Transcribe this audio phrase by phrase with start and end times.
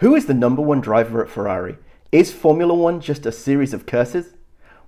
[0.00, 1.78] Who is the number one driver at Ferrari?
[2.12, 4.34] Is Formula One just a series of curses?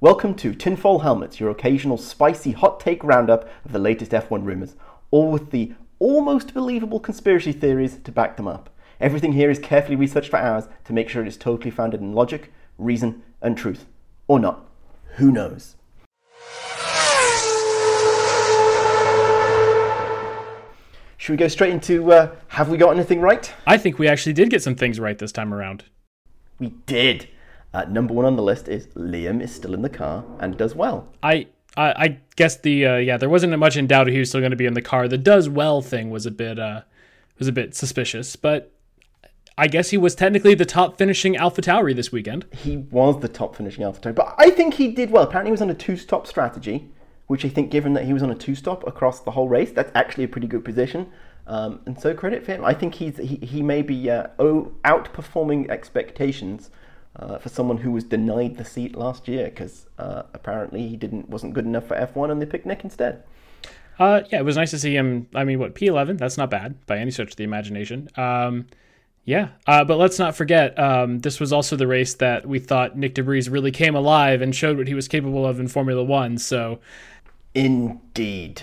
[0.03, 4.77] Welcome to Tinfoil Helmets, your occasional spicy hot take roundup of the latest F1 rumours,
[5.11, 8.69] all with the almost believable conspiracy theories to back them up.
[9.01, 12.13] Everything here is carefully researched for hours to make sure it is totally founded in
[12.13, 13.87] logic, reason, and truth.
[14.27, 14.67] Or not.
[15.17, 15.77] Who knows?
[21.29, 23.53] Should we go straight into uh, have we got anything right?
[23.67, 25.85] I think we actually did get some things right this time around.
[26.59, 27.29] We did.
[27.75, 30.75] Uh, number one on the list is Liam is still in the car and does
[30.75, 31.07] well.
[31.23, 34.41] I I, I guess the uh, yeah there wasn't much in doubt he was still
[34.41, 35.07] going to be in the car.
[35.07, 36.81] The does well thing was a bit uh
[37.39, 38.73] was a bit suspicious, but
[39.59, 42.47] I guess he was technically the top finishing Alpha Tauri this weekend.
[42.55, 45.25] He was the top finishing Alpha Tauri, but I think he did well.
[45.25, 46.89] Apparently, he was on a two-stop strategy,
[47.29, 49.93] which I think, given that he was on a two-stop across the whole race, that's
[49.95, 51.11] actually a pretty good position.
[51.47, 52.65] Um, and so credit for him.
[52.65, 56.71] I think he's he, he may be uh, outperforming expectations
[57.17, 61.29] uh, for someone who was denied the seat last year because uh, apparently he didn't
[61.31, 63.25] wasn't good enough for F1 and they picked Nick instead.
[63.99, 65.27] Uh, yeah, it was nice to see him.
[65.35, 66.19] I mean, what P11?
[66.19, 68.09] That's not bad by any stretch of the imagination.
[68.17, 68.67] Um,
[69.25, 72.97] yeah, uh, but let's not forget um, this was also the race that we thought
[72.97, 76.03] Nyck de Vries really came alive and showed what he was capable of in Formula
[76.03, 76.39] One.
[76.39, 76.81] So,
[77.59, 78.63] indeed.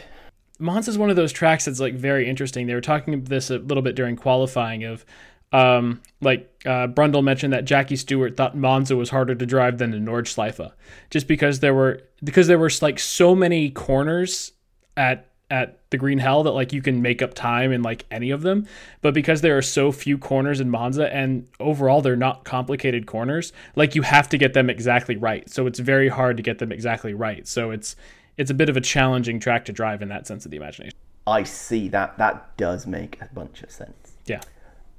[0.60, 2.68] Monza is one of those tracks that's like very interesting.
[2.68, 5.06] They were talking about this a little bit during qualifying of
[5.52, 9.92] um, like uh, Brundle mentioned that Jackie Stewart thought Monza was harder to drive than
[9.92, 10.72] the Nordschleife,
[11.10, 14.52] just because there were because there were like so many corners
[14.98, 18.32] at at the Green Hell that like you can make up time in like any
[18.32, 18.68] of them,
[19.02, 23.54] but because there are so few corners in Monza and overall they're not complicated corners,
[23.76, 25.50] like you have to get them exactly right.
[25.50, 27.48] So it's very hard to get them exactly right.
[27.48, 27.96] So it's
[28.38, 30.98] it's a bit of a challenging track to drive in that sense of the imagination.
[31.28, 32.18] I see that.
[32.18, 34.18] That does make a bunch of sense.
[34.26, 34.42] Yeah.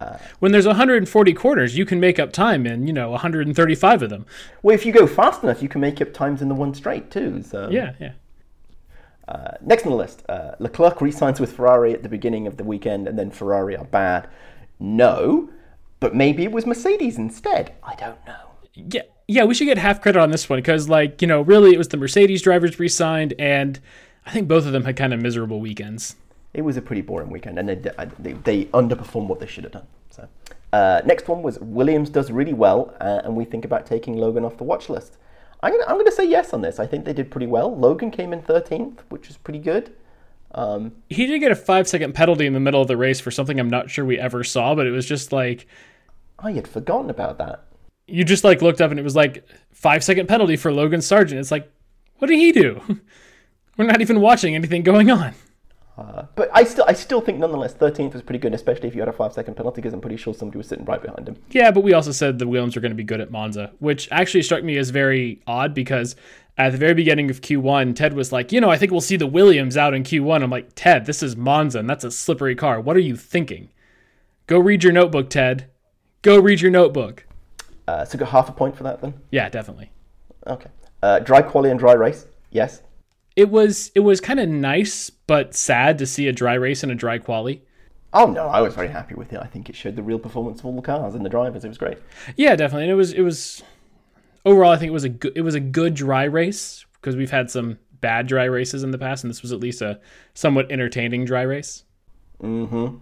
[0.01, 4.11] Uh, when there's 140 corners, you can make up time in you know 135 of
[4.11, 4.27] them.
[4.63, 7.11] Well, if you go fast enough, you can make up times in the one straight
[7.11, 7.43] too.
[7.43, 8.13] So yeah, yeah.
[9.29, 12.65] Uh, next on the list, uh, Leclerc resigns with Ferrari at the beginning of the
[12.65, 14.29] weekend, and then Ferrari are bad.
[14.79, 15.51] No,
[15.99, 17.75] but maybe it was Mercedes instead.
[17.83, 18.51] I don't know.
[18.75, 21.73] Yeah, yeah, we should get half credit on this one because, like, you know, really
[21.73, 23.81] it was the Mercedes drivers re-signed, and
[24.25, 26.17] I think both of them had kind of miserable weekends.
[26.55, 27.75] It was a pretty boring weekend, and they
[28.19, 29.87] they, they underperformed what they should have done.
[30.11, 30.29] So,
[30.73, 34.45] uh, next one was Williams does really well, uh, and we think about taking Logan
[34.45, 35.19] off the watch list.
[35.63, 36.79] I'm gonna, I'm gonna say yes on this.
[36.79, 37.77] I think they did pretty well.
[37.77, 39.93] Logan came in 13th, which is pretty good.
[40.53, 43.31] Um, he did get a five second penalty in the middle of the race for
[43.31, 45.67] something I'm not sure we ever saw, but it was just like
[46.39, 47.65] I had forgotten about that
[48.07, 51.39] you just like looked up and it was like five second penalty for Logan Sargeant.
[51.39, 51.71] It's like,
[52.19, 52.81] what did he do?
[53.77, 55.35] We're not even watching anything going on.
[55.99, 59.01] Uh, but I still, I still think nonetheless, 13th was pretty good, especially if you
[59.01, 61.37] had a five second penalty, because I'm pretty sure somebody was sitting right behind him.
[61.51, 64.09] Yeah, but we also said the Williams were going to be good at Monza, which
[64.11, 66.15] actually struck me as very odd because
[66.59, 69.17] at the very beginning of Q1, Ted was like, you know, I think we'll see
[69.17, 70.43] the Williams out in Q1.
[70.43, 72.81] I'm like, Ted, this is Monza, and that's a slippery car.
[72.81, 73.71] What are you thinking?
[74.47, 75.71] Go read your notebook, Ted.
[76.23, 77.26] Go read your notebook.
[77.89, 79.15] Uh, so got half a point for that then.
[79.31, 79.91] Yeah, definitely.
[80.47, 80.71] Okay.
[81.03, 82.27] Uh, dry quali and dry race.
[82.51, 82.83] Yes.
[83.37, 86.91] It was it was kind of nice but sad to see a dry race and
[86.91, 87.63] a dry quali.
[88.13, 89.41] Oh no, I was very happy with it.
[89.41, 91.65] I think it showed the real performance of all the cars and the drivers.
[91.65, 91.99] It was great.
[92.37, 92.85] Yeah, definitely.
[92.85, 93.63] And it was it was
[94.45, 94.73] overall.
[94.73, 97.51] I think it was a good it was a good dry race because we've had
[97.51, 100.01] some bad dry races in the past, and this was at least a
[100.33, 101.85] somewhat entertaining dry race.
[102.43, 102.97] Mm-hmm.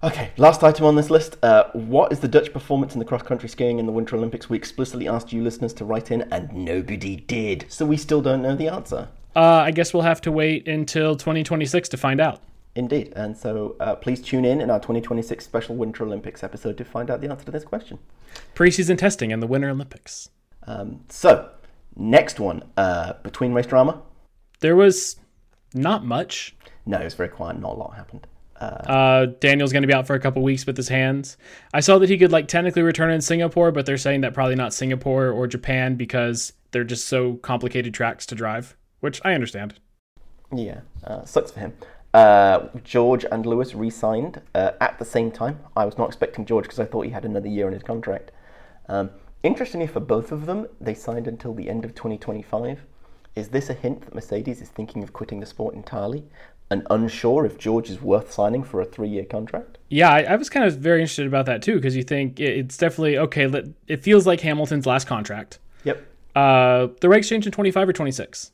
[0.00, 1.36] Okay, last item on this list.
[1.42, 4.48] Uh, what is the Dutch performance in the cross country skiing in the Winter Olympics?
[4.48, 7.66] We explicitly asked you listeners to write in, and nobody did.
[7.68, 9.08] So we still don't know the answer.
[9.34, 12.40] Uh, I guess we'll have to wait until 2026 to find out.
[12.76, 13.12] Indeed.
[13.16, 17.10] And so uh, please tune in in our 2026 special Winter Olympics episode to find
[17.10, 17.98] out the answer to this question.
[18.54, 20.28] Preseason testing and the Winter Olympics.
[20.68, 21.50] Um, so,
[21.96, 24.00] next one uh, between race drama.
[24.60, 25.16] There was
[25.74, 26.54] not much.
[26.86, 27.58] No, it was very quiet.
[27.58, 28.28] Not a lot happened.
[28.60, 31.36] Uh, Daniel's going to be out for a couple weeks with his hands.
[31.72, 34.56] I saw that he could like technically return in Singapore, but they're saying that probably
[34.56, 39.74] not Singapore or Japan because they're just so complicated tracks to drive, which I understand.
[40.54, 41.74] Yeah, uh, sucks for him.
[42.14, 45.60] Uh, George and Lewis re-signed uh, at the same time.
[45.76, 48.32] I was not expecting George because I thought he had another year on his contract.
[48.88, 49.10] Um,
[49.42, 52.80] interestingly, for both of them, they signed until the end of 2025.
[53.36, 56.24] Is this a hint that Mercedes is thinking of quitting the sport entirely?
[56.70, 59.78] And unsure if George is worth signing for a three-year contract.
[59.88, 62.76] Yeah, I, I was kind of very interested about that too because you think it's
[62.76, 63.50] definitely okay.
[63.86, 65.58] It feels like Hamilton's last contract.
[65.84, 66.06] Yep.
[66.36, 68.52] Uh, the regs change in twenty-five or twenty-six.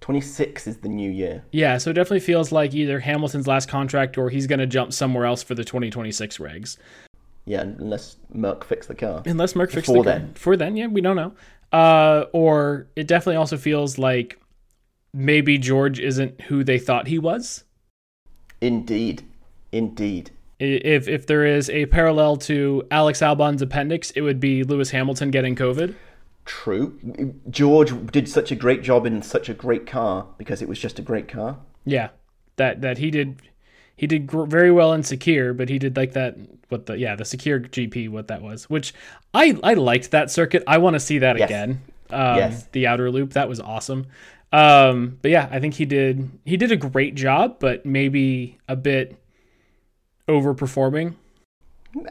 [0.00, 1.44] 26 is the new year.
[1.52, 4.94] Yeah, so it definitely feels like either Hamilton's last contract or he's going to jump
[4.94, 6.78] somewhere else for the 2026 regs.
[7.44, 9.22] Yeah, unless Merc fixed the car.
[9.26, 10.18] Unless Merc fixed Before the car.
[10.20, 10.32] then.
[10.32, 11.32] Before then, yeah, we don't know.
[11.70, 14.40] Uh, or it definitely also feels like
[15.12, 17.64] maybe George isn't who they thought he was.
[18.60, 19.22] Indeed,
[19.72, 20.30] indeed.
[20.58, 25.30] If if there is a parallel to Alex Albon's appendix, it would be Lewis Hamilton
[25.30, 25.94] getting COVID.
[26.44, 26.98] True.
[27.48, 30.98] George did such a great job in such a great car because it was just
[30.98, 31.58] a great car.
[31.86, 32.10] Yeah,
[32.56, 33.40] that that he did
[33.96, 36.36] he did gr- very well in Sakhir, but he did like that
[36.68, 38.92] what the yeah the Sakhir GP what that was, which
[39.32, 40.62] I I liked that circuit.
[40.66, 41.48] I want to see that Yes.
[41.48, 41.80] again.
[42.10, 42.64] Um, Yes.
[42.72, 44.06] the outer loop that was awesome.
[44.52, 48.76] Um, but yeah, I think he did he did a great job, but maybe a
[48.76, 49.16] bit
[50.28, 51.14] overperforming.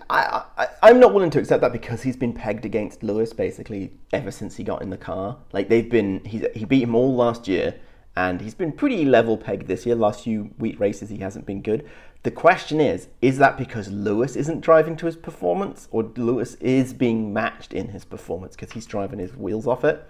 [0.09, 3.91] I, I, I'm not willing to accept that because he's been pegged against Lewis basically
[4.11, 5.37] ever since he got in the car.
[5.53, 7.75] Like they've been, he he beat him all last year,
[8.15, 9.95] and he's been pretty level pegged this year.
[9.95, 11.87] Last few week races, he hasn't been good.
[12.23, 16.93] The question is, is that because Lewis isn't driving to his performance, or Lewis is
[16.93, 20.05] being matched in his performance because he's driving his wheels off it?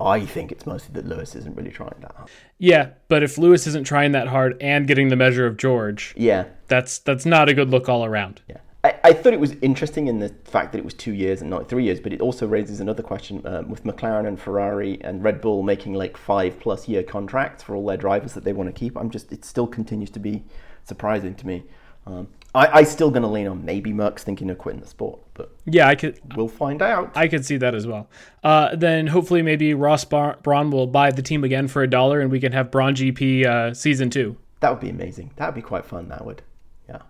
[0.00, 2.30] I think it's mostly that Lewis isn't really trying that hard.
[2.58, 6.44] Yeah, but if Lewis isn't trying that hard and getting the measure of George, Yeah,
[6.68, 8.42] that's that's not a good look all around.
[8.48, 8.58] Yeah.
[8.82, 11.50] I, I thought it was interesting in the fact that it was two years and
[11.50, 15.22] not three years, but it also raises another question um, with McLaren and Ferrari and
[15.22, 18.68] Red Bull making like five plus year contracts for all their drivers that they want
[18.68, 18.96] to keep.
[18.96, 20.44] I'm just, it still continues to be
[20.84, 21.64] surprising to me.
[22.06, 25.20] Um, I, I still going to lean on maybe Merc's thinking of quitting the sport,
[25.34, 27.12] but Yeah, I could we'll find out.
[27.16, 28.08] I could see that as well.
[28.42, 32.20] Uh, then hopefully maybe Ross Bar- Braun will buy the team again for a dollar,
[32.20, 34.36] and we can have Braun GP uh, season two.
[34.60, 35.30] That would be amazing.
[35.36, 36.08] That would be quite fun.
[36.08, 36.42] That would,
[36.88, 37.02] yeah,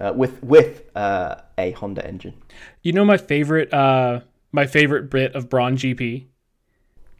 [0.00, 2.34] uh, with with uh, a Honda engine.
[2.82, 4.20] You know my favorite uh,
[4.52, 6.26] my favorite bit of Braun GP.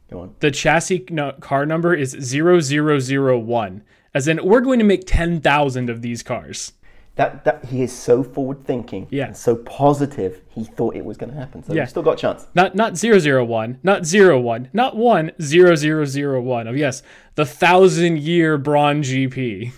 [0.09, 0.35] Go on.
[0.39, 3.83] The chassis no, car number is 0001.
[4.13, 6.71] As in, we're going to make 10,000 of these cars.
[7.17, 9.25] That, that he is so forward thinking Yeah.
[9.25, 11.85] and so positive he thought it was going to happen so Yeah.
[11.85, 16.67] still got a chance Not not 001, not 01, not 1, 0001.
[16.67, 17.03] Oh, yes,
[17.35, 19.71] the thousand year Braun GP.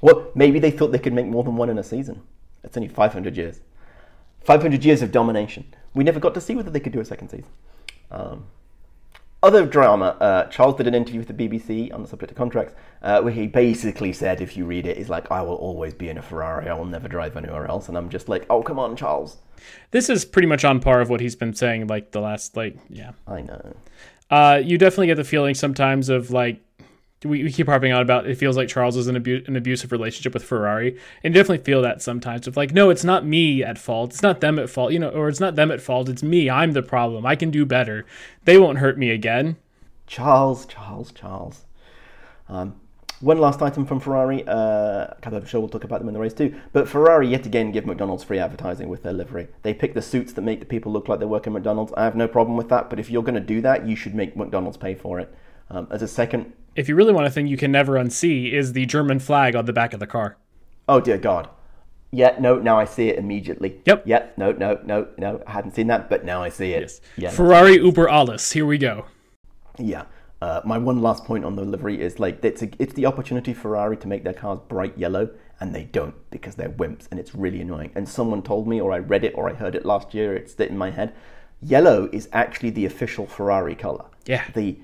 [0.00, 2.22] Well, maybe they thought they could make more than one in a season.
[2.64, 3.60] It's only 500 years.
[4.44, 5.64] 500 years of domination.
[5.94, 7.50] We never got to see whether they could do a second season.
[8.10, 8.44] Um,
[9.46, 12.74] other drama, uh, Charles did an interview with the BBC on the subject of contracts,
[13.02, 16.08] uh, where he basically said, if you read it, he's like, I will always be
[16.08, 17.88] in a Ferrari, I will never drive anywhere else.
[17.88, 19.38] And I'm just like, oh, come on, Charles.
[19.92, 22.76] This is pretty much on par of what he's been saying like the last like
[22.90, 23.12] yeah.
[23.26, 23.76] I know.
[24.30, 26.60] Uh, you definitely get the feeling sometimes of like
[27.28, 29.92] we, we keep harping on about it feels like Charles is in abu- an abusive
[29.92, 33.78] relationship with Ferrari, and definitely feel that sometimes of like no, it's not me at
[33.78, 36.22] fault, it's not them at fault, you know, or it's not them at fault, it's
[36.22, 38.06] me, I'm the problem, I can do better,
[38.44, 39.56] they won't hurt me again.
[40.06, 41.64] Charles, Charles, Charles.
[42.48, 42.80] Um,
[43.20, 44.44] one last item from Ferrari.
[44.46, 46.54] Uh, I'm sure we'll talk about them in the race too.
[46.72, 49.48] But Ferrari yet again give McDonald's free advertising with their livery.
[49.62, 51.94] They pick the suits that make the people look like they work at McDonald's.
[51.96, 52.90] I have no problem with that.
[52.90, 55.34] But if you're going to do that, you should make McDonald's pay for it.
[55.70, 58.72] Um, as a second, If you really want a thing you can never unsee is
[58.72, 60.36] the German flag on the back of the car.
[60.88, 61.48] oh dear God.
[62.12, 63.80] Yeah, no, now I see it immediately.
[63.84, 64.04] Yep.
[64.06, 65.42] Yeah, no, no, no, no.
[65.46, 66.82] I hadn't seen that, but now I see it.
[66.82, 67.00] Yes.
[67.16, 67.30] Yeah.
[67.30, 68.52] Ferrari Uber alles.
[68.52, 69.06] Here we go.
[69.78, 70.04] Yeah.
[70.40, 73.52] Uh, my one last point on the livery is like it's a, it's the opportunity
[73.52, 75.28] for Ferrari to make their cars bright yellow,
[75.60, 77.90] and they don't because they're wimps, and it's really annoying.
[77.94, 80.34] And someone told me, or I read it, or I heard it last year.
[80.34, 81.12] It's in my head.
[81.60, 84.04] Yellow is actually the official Ferrari color.
[84.26, 84.44] Yeah.
[84.54, 84.78] The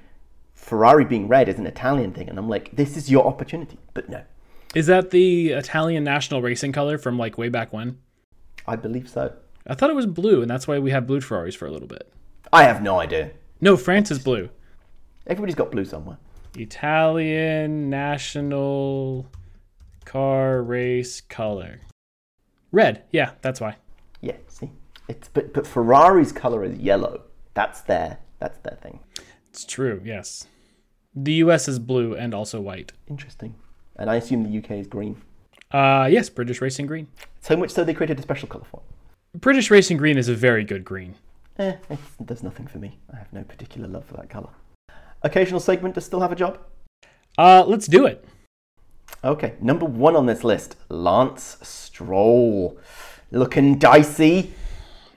[0.62, 4.08] Ferrari being red is an Italian thing, and I'm like, this is your opportunity, but
[4.08, 4.22] no,
[4.76, 7.98] Is that the Italian national racing color from like way back when?
[8.66, 9.34] I believe so.
[9.66, 11.88] I thought it was blue, and that's why we had blue Ferraris for a little
[11.88, 12.10] bit.
[12.52, 13.32] I have no idea.
[13.60, 14.50] No, France is blue.
[15.26, 16.18] Everybody's got blue somewhere.
[16.56, 19.26] Italian national
[20.04, 21.80] car race color.
[22.70, 23.02] Red.
[23.10, 23.76] Yeah, that's why.
[24.20, 24.70] Yeah, see,
[25.08, 27.24] it's but but Ferrari's color is yellow.
[27.54, 29.00] That's their that's their thing.
[29.50, 30.46] It's true, yes.
[31.14, 32.92] The US is blue and also white.
[33.08, 33.54] Interesting.
[33.96, 35.20] And I assume the UK is green.
[35.70, 37.08] Uh yes, British Racing Green.
[37.40, 39.40] So much so they created a special colour for it.
[39.40, 41.14] British Racing Green is a very good green.
[41.58, 42.98] Eh, it's, there's nothing for me.
[43.12, 44.50] I have no particular love for that colour.
[45.22, 46.58] Occasional segment does still have a job?
[47.36, 48.24] Uh let's do it.
[49.24, 52.78] Okay, number one on this list Lance Stroll.
[53.30, 54.52] Looking dicey.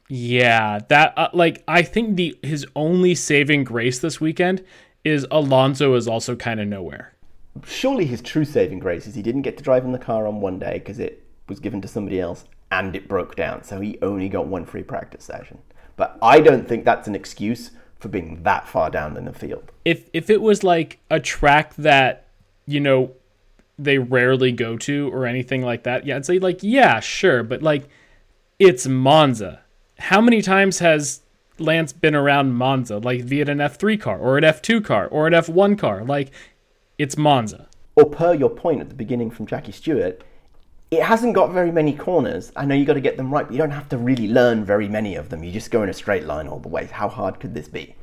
[0.08, 4.64] Yeah, that uh, like I think the his only saving grace this weekend
[5.06, 7.14] is Alonso is also kind of nowhere.
[7.64, 10.42] Surely his true saving grace is he didn't get to drive in the car on
[10.42, 13.98] one day because it was given to somebody else and it broke down, so he
[14.02, 15.60] only got one free practice session.
[15.96, 19.72] But I don't think that's an excuse for being that far down in the field.
[19.86, 22.28] If if it was like a track that
[22.66, 23.14] you know
[23.78, 27.62] they rarely go to or anything like that, yeah, I'd say like yeah, sure, but
[27.62, 27.88] like
[28.60, 29.62] It's Monza.
[29.98, 31.22] How many times has
[31.58, 35.34] Lance been around Monza, like via an F3 car or an F2 car or an
[35.34, 36.04] F1 car?
[36.04, 36.32] Like,
[36.98, 37.68] it's Monza.
[37.96, 40.22] Or per your point at the beginning from Jackie Stewart,
[40.92, 42.52] it hasn't got very many corners.
[42.56, 44.66] I know you got to get them right, but you don't have to really learn
[44.66, 45.44] very many of them.
[45.44, 46.86] You just go in a straight line all the way.
[46.86, 47.96] How hard could this be?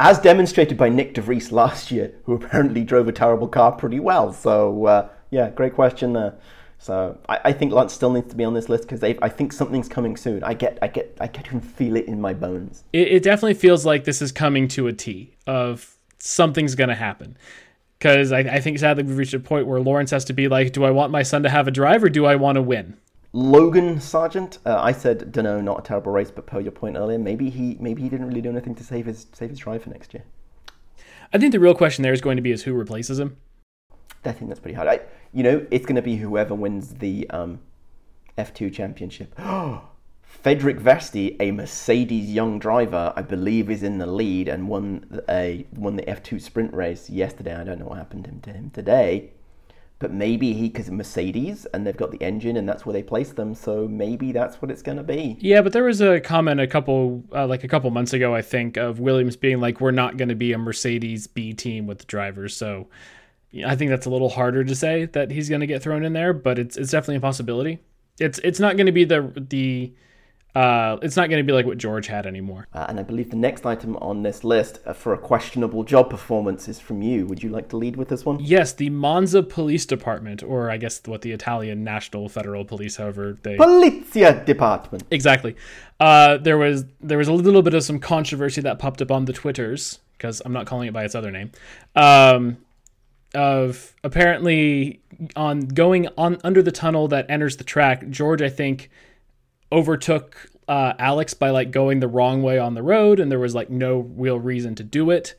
[0.00, 4.00] As demonstrated by Nyck de Vries last year, who apparently drove a terrible car pretty
[4.00, 4.32] well.
[4.32, 6.34] So, uh, yeah, great question there.
[6.82, 9.52] So I, I, think Lance still needs to be on this list because I think
[9.52, 10.42] something's coming soon.
[10.42, 12.82] I get, I get, I can feel it in my bones.
[12.92, 16.96] It, it definitely feels like this is coming to a T of something's going to
[16.96, 17.36] happen
[18.00, 20.72] because I, I, think sadly we've reached a point where Lawrence has to be like,
[20.72, 22.96] do I want my son to have a drive or do I want to win?
[23.32, 26.96] Logan Sargeant, uh, I said, don't know, not a terrible race, but per your point
[26.96, 29.84] earlier, maybe he maybe he didn't really do anything to save his save his drive
[29.84, 30.24] for next year.
[31.32, 33.36] I think the real question there is going to be is who replaces him.
[34.24, 34.88] I think that's pretty hard.
[34.88, 35.00] I,
[35.32, 37.60] you know, it's going to be whoever wins the um,
[38.38, 39.38] F2 championship.
[40.22, 45.66] Frederik Vesti, a Mercedes young driver, I believe, is in the lead and won a
[45.74, 47.54] won the F2 sprint race yesterday.
[47.54, 49.30] I don't know what happened to him today,
[49.98, 53.30] but maybe he because Mercedes and they've got the engine and that's where they place
[53.32, 53.54] them.
[53.54, 55.36] So maybe that's what it's going to be.
[55.38, 58.42] Yeah, but there was a comment a couple uh, like a couple months ago, I
[58.42, 61.98] think, of Williams being like, "We're not going to be a Mercedes B team with
[61.98, 62.88] the drivers." So
[63.66, 66.12] I think that's a little harder to say that he's going to get thrown in
[66.12, 67.80] there, but it's it's definitely a possibility.
[68.18, 69.92] It's it's not going to be the the
[70.54, 72.66] uh, it's not going to be like what George had anymore.
[72.74, 76.68] Uh, and I believe the next item on this list for a questionable job performance
[76.68, 77.26] is from you.
[77.26, 78.38] Would you like to lead with this one?
[78.38, 83.38] Yes, the Monza Police Department, or I guess what the Italian National Federal Police, however
[83.42, 85.04] they Polizia Department.
[85.10, 85.56] Exactly.
[85.98, 89.24] Uh, there was there was a little bit of some controversy that popped up on
[89.24, 91.50] the twitters because I'm not calling it by its other name.
[91.96, 92.58] Um,
[93.34, 95.00] of apparently
[95.36, 98.90] on going on under the tunnel that enters the track, George I think
[99.70, 103.54] overtook uh, Alex by like going the wrong way on the road, and there was
[103.54, 105.34] like no real reason to do it.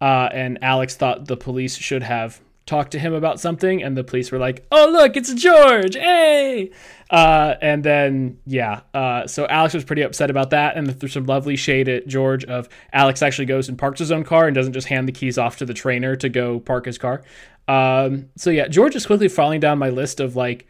[0.00, 4.04] Uh, and Alex thought the police should have talked to him about something, and the
[4.04, 5.94] police were like, "Oh, look, it's George!
[5.94, 6.70] Hey!"
[7.10, 11.26] Uh, and then yeah, uh, so Alex was pretty upset about that, and there's some
[11.26, 14.72] lovely shade at George of Alex actually goes and parks his own car and doesn't
[14.72, 17.22] just hand the keys off to the trainer to go park his car.
[17.68, 20.66] Um, so yeah, George is quickly falling down my list of like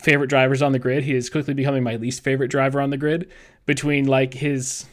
[0.00, 1.04] favorite drivers on the grid.
[1.04, 3.30] He is quickly becoming my least favorite driver on the grid
[3.64, 4.86] between like his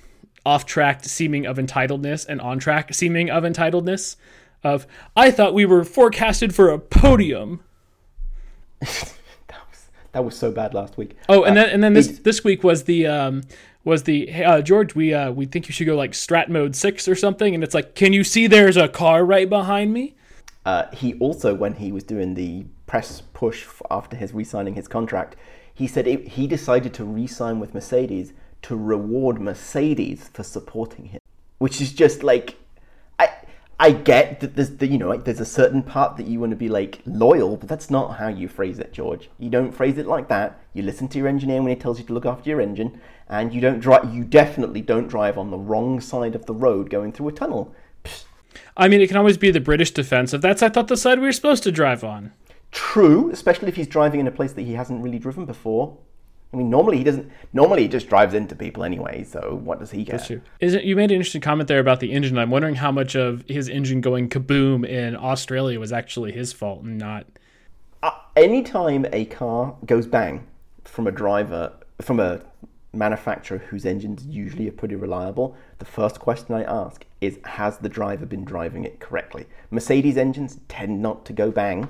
[0.46, 4.16] off track seeming of entitledness and on track seeming of entitledness.
[4.63, 7.62] Of I thought we were forecasted for a podium.
[8.79, 11.17] that was that was so bad last week.
[11.27, 13.43] Oh, and uh, then and then this this week was the um
[13.84, 16.75] was the hey, uh, George we uh we think you should go like strat mode
[16.75, 20.15] six or something, and it's like can you see there's a car right behind me?
[20.65, 25.36] Uh, he also when he was doing the press push after his re-signing his contract,
[25.74, 31.20] he said it, he decided to re-sign with Mercedes to reward Mercedes for supporting him,
[31.58, 32.55] which is just like
[33.84, 36.52] I get that there's the, you know like there's a certain part that you want
[36.52, 39.30] to be like loyal, but that's not how you phrase it, George.
[39.38, 40.58] You don't phrase it like that.
[40.74, 43.54] You listen to your engineer when he tells you to look after your engine, and
[43.54, 44.16] you don't drive.
[44.16, 47.75] You definitely don't drive on the wrong side of the road going through a tunnel.
[48.06, 48.24] Psst.
[48.78, 51.20] I mean, it can always be the British defense of that's I thought the side
[51.20, 52.32] we were supposed to drive on.
[52.72, 55.98] True, especially if he's driving in a place that he hasn't really driven before.
[56.54, 57.32] I mean, normally he doesn't.
[57.52, 59.24] Normally he just drives into people anyway.
[59.24, 60.30] So what does he get?
[60.60, 62.38] Is it, you made an interesting comment there about the engine.
[62.38, 66.84] I'm wondering how much of his engine going kaboom in Australia was actually his fault
[66.84, 67.26] and not.
[68.04, 70.46] Uh, anytime a car goes bang
[70.84, 72.42] from a driver from a
[72.92, 77.90] manufacturer whose engines usually are pretty reliable, the first question I ask is, has the
[77.90, 79.48] driver been driving it correctly?
[79.72, 81.88] Mercedes engines tend not to go bang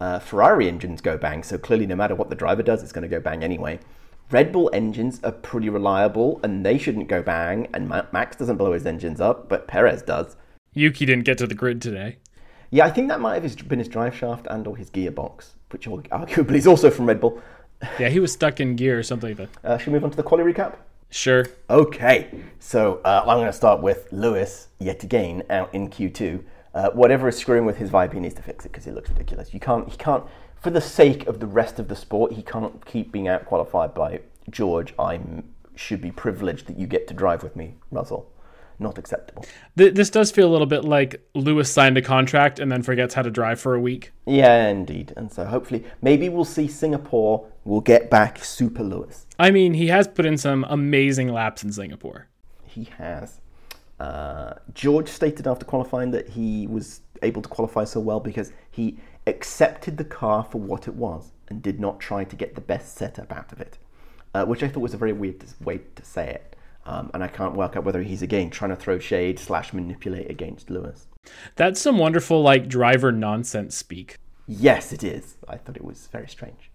[0.00, 3.02] uh, Ferrari engines go bang, so clearly, no matter what the driver does, it's going
[3.02, 3.78] to go bang anyway.
[4.30, 7.68] Red Bull engines are pretty reliable, and they shouldn't go bang.
[7.74, 10.36] And Max doesn't blow his engines up, but Perez does.
[10.72, 12.16] Yuki didn't get to the grid today.
[12.70, 16.56] Yeah, I think that might have been his drive shaft and/or his gearbox, which arguably
[16.56, 17.40] is also from Red Bull.
[17.98, 19.64] yeah, he was stuck in gear or something like that.
[19.64, 20.76] Uh, should we move on to the quality recap?
[21.10, 21.46] Sure.
[21.70, 26.42] Okay, so uh, I'm going to start with Lewis yet again out in Q2
[26.74, 29.08] uh, whatever is screwing with his vibe, he needs to fix it because it looks
[29.08, 29.54] ridiculous.
[29.54, 30.24] You can't, he can't,
[30.60, 33.94] for the sake of the rest of the sport, he can't keep being out qualified
[33.94, 34.20] by
[34.50, 34.94] George.
[34.98, 35.20] I
[35.74, 38.30] should be privileged that you get to drive with me, Russell.
[38.78, 39.44] Not acceptable.
[39.76, 43.22] This does feel a little bit like Lewis signed a contract and then forgets how
[43.22, 44.12] to drive for a week.
[44.26, 45.12] Yeah, indeed.
[45.16, 47.46] And so hopefully, maybe we'll see Singapore.
[47.64, 49.26] We'll get back Super Lewis.
[49.38, 52.26] I mean, he has put in some amazing laps in Singapore.
[52.64, 53.40] He has.
[54.00, 58.98] Uh, George stated after qualifying that he was able to qualify so well because he
[59.26, 62.94] accepted the car for what it was and did not try to get the best
[62.96, 63.78] setup out of it.
[64.34, 66.56] uh, which I thought was a very weird way to say it.
[66.86, 70.30] Um, and I can't work out whether he's again trying to throw shade slash manipulate
[70.30, 71.06] against Lewis.
[71.56, 74.16] That's some wonderful like driver nonsense speak.
[74.46, 75.36] Yes, it is.
[75.48, 76.70] I thought it was very strange.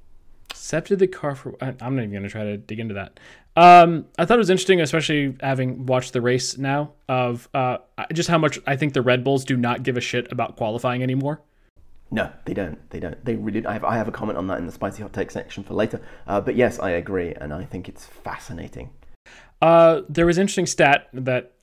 [0.60, 1.56] Accepted the car for.
[1.62, 3.18] I- I'm not even going to try to dig into that.
[3.56, 7.78] Um, I thought it was interesting, especially having watched the race now, of uh,
[8.14, 11.02] just how much I think the Red Bulls do not give a shit about qualifying
[11.02, 11.42] anymore.
[12.12, 12.78] No, they don't.
[12.90, 13.24] They don't.
[13.24, 13.66] They really.
[13.66, 13.86] I have.
[13.86, 16.02] I have a comment on that in the spicy hot take section for later.
[16.28, 18.90] Uh, but yes, I agree, and I think it's fascinating.
[19.62, 21.54] Uh, there was an interesting stat that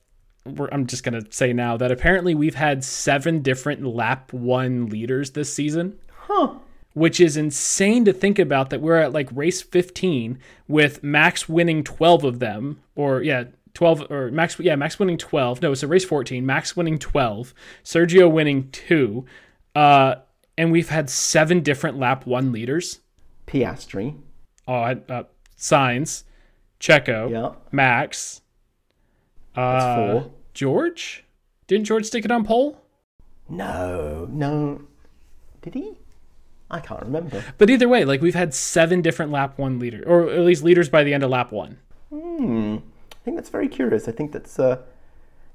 [0.45, 4.87] we're, I'm just going to say now that apparently we've had seven different lap one
[4.87, 5.99] leaders this season.
[6.11, 6.55] Huh.
[6.97, 11.83] Which is insane to think about that we're at like race 15 with Max winning
[11.83, 13.43] 12 of them, or yeah,
[13.75, 15.61] 12 or Max, yeah, Max winning 12.
[15.61, 16.43] No, it's a race 14.
[16.43, 19.25] Max winning 12, Sergio winning two,
[19.75, 20.15] uh,
[20.57, 23.01] and we've had seven different lap one leaders.
[23.45, 24.15] Piastri.
[24.67, 25.23] Oh, uh,
[25.55, 26.23] Sainz,
[26.79, 27.51] Checo, Yeah.
[27.71, 28.41] Max,
[29.53, 30.31] That's uh, four.
[30.55, 31.25] George.
[31.67, 32.81] Didn't George stick it on pole?
[33.47, 34.27] No.
[34.31, 34.81] No.
[35.61, 35.99] Did he?
[36.69, 37.43] I can't remember.
[37.57, 40.89] But either way, like we've had seven different lap one leaders, or at least leaders
[40.89, 41.77] by the end of lap one.
[42.09, 42.77] Hmm.
[43.11, 44.07] I think that's very curious.
[44.07, 44.59] I think that's.
[44.59, 44.79] Uh,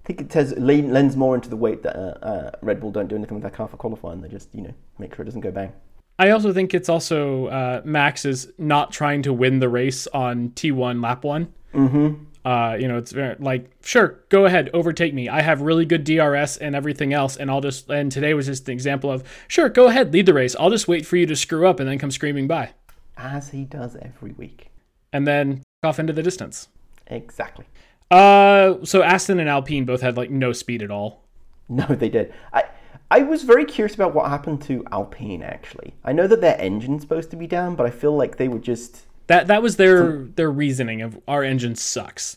[0.04, 3.06] I think it says lends more into the weight that uh, uh, Red Bull don't
[3.06, 4.20] do anything with their car for qualifying.
[4.20, 5.72] They just you know make sure it doesn't go bang.
[6.18, 10.50] I also think it's also uh, Max is not trying to win the race on
[10.50, 11.52] T1 lap one.
[11.74, 12.24] Mm-hmm.
[12.44, 15.28] Uh, you know, it's very, like, sure, go ahead, overtake me.
[15.28, 17.88] I have really good DRS and everything else, and I'll just.
[17.88, 20.56] And today was just an example of, sure, go ahead, lead the race.
[20.58, 22.70] I'll just wait for you to screw up and then come screaming by,
[23.16, 24.70] As he does every week.
[25.12, 26.68] and then off into the distance.
[27.06, 27.66] Exactly.
[28.10, 31.22] Uh, so Aston and Alpine both had like no speed at all.
[31.68, 32.34] No, they did.
[32.52, 32.64] I
[33.10, 35.42] I was very curious about what happened to Alpine.
[35.42, 38.48] Actually, I know that their engine's supposed to be down, but I feel like they
[38.48, 39.06] were just.
[39.32, 42.36] That that was their their reasoning of our engine sucks.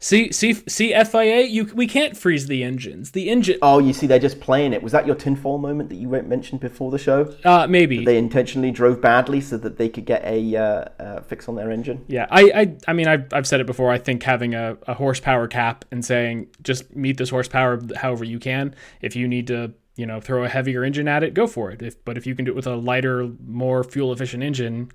[0.00, 3.12] See see see FIA, you we can't freeze the engines.
[3.12, 4.82] The engine, Oh, you see, they're just playing it.
[4.82, 7.32] Was that your tinfoil moment that you mentioned before the show?
[7.44, 8.04] uh, maybe.
[8.04, 10.62] They intentionally drove badly so that they could get a uh,
[10.98, 12.04] uh, fix on their engine.
[12.08, 13.92] Yeah, I, I, I mean, I've, I've said it before.
[13.92, 18.40] I think having a, a horsepower cap and saying just meet this horsepower however you
[18.40, 18.74] can.
[19.00, 21.80] If you need to, you know, throw a heavier engine at it, go for it.
[21.80, 24.90] If, but if you can do it with a lighter, more fuel efficient engine,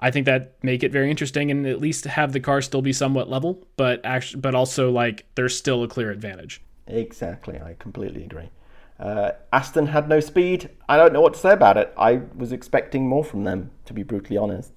[0.00, 2.92] I think that make it very interesting and at least have the car still be
[2.92, 6.62] somewhat level, but actually, but also like there's still a clear advantage.
[6.86, 8.48] Exactly, I completely agree.
[8.98, 10.70] Uh, Aston had no speed.
[10.88, 11.92] I don't know what to say about it.
[11.96, 14.72] I was expecting more from them, to be brutally honest.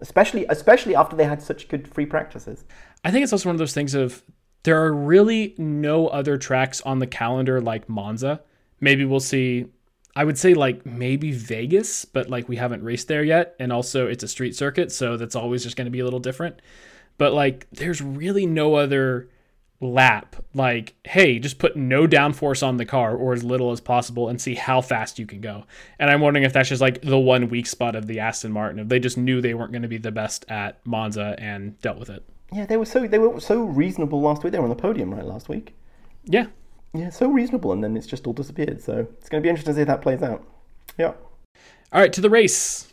[0.00, 2.64] Especially, especially after they had such good free practices.
[3.04, 4.22] I think it's also one of those things of
[4.64, 8.42] there are really no other tracks on the calendar like Monza.
[8.80, 9.66] Maybe we'll see
[10.14, 14.06] I would say like maybe Vegas, but like we haven't raced there yet and also
[14.06, 16.60] it's a street circuit, so that's always just going to be a little different.
[17.18, 19.28] But like there's really no other
[19.80, 24.28] lap like hey, just put no downforce on the car or as little as possible
[24.28, 25.64] and see how fast you can go.
[25.98, 28.78] And I'm wondering if that's just like the one weak spot of the Aston Martin
[28.78, 31.98] if they just knew they weren't going to be the best at Monza and dealt
[31.98, 32.22] with it.
[32.52, 34.52] Yeah, they were so they were so reasonable last week.
[34.52, 35.74] They were on the podium right last week.
[36.24, 36.46] Yeah,
[36.94, 38.82] Yeah, so reasonable, and then it's just all disappeared.
[38.82, 40.46] So it's going to be interesting to see how that plays out.
[40.98, 41.14] Yeah.
[41.92, 42.92] All right, to the race.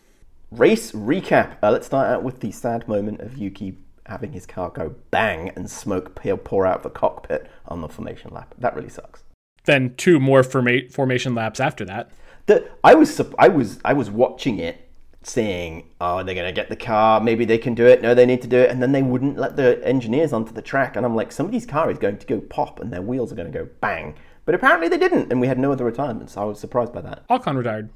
[0.52, 1.58] Race recap.
[1.62, 5.50] Uh, let's start out with the sad moment of Yuki having his car go bang
[5.50, 8.56] and smoke pour pour out of the cockpit on the formation lap.
[8.58, 9.24] That really sucks.
[9.66, 12.10] Then two more forma- formation laps after that.
[12.48, 14.89] The, I was I was I was watching it,
[15.30, 17.22] saying, "Oh, they're gonna get the car.
[17.22, 18.02] Maybe they can do it.
[18.02, 20.62] No, they need to do it." And then they wouldn't let the engineers onto the
[20.62, 23.36] track, and I'm like, somebody's car is going to go pop, and their wheels are
[23.36, 24.16] going to go bang.
[24.46, 26.34] But apparently they didn't, and we had no other retirements.
[26.34, 27.28] So I was surprised by that.
[27.30, 27.90] Ocon retired.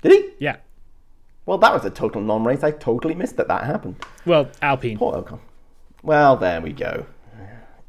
[0.00, 0.30] Did he?
[0.38, 0.56] Yeah.
[1.44, 2.62] Well, that was a total non-race.
[2.62, 3.96] I totally missed that that happened.
[4.24, 4.96] Well, Alpine.
[4.96, 5.40] Poor Ocon.
[6.02, 7.06] Well, there we go.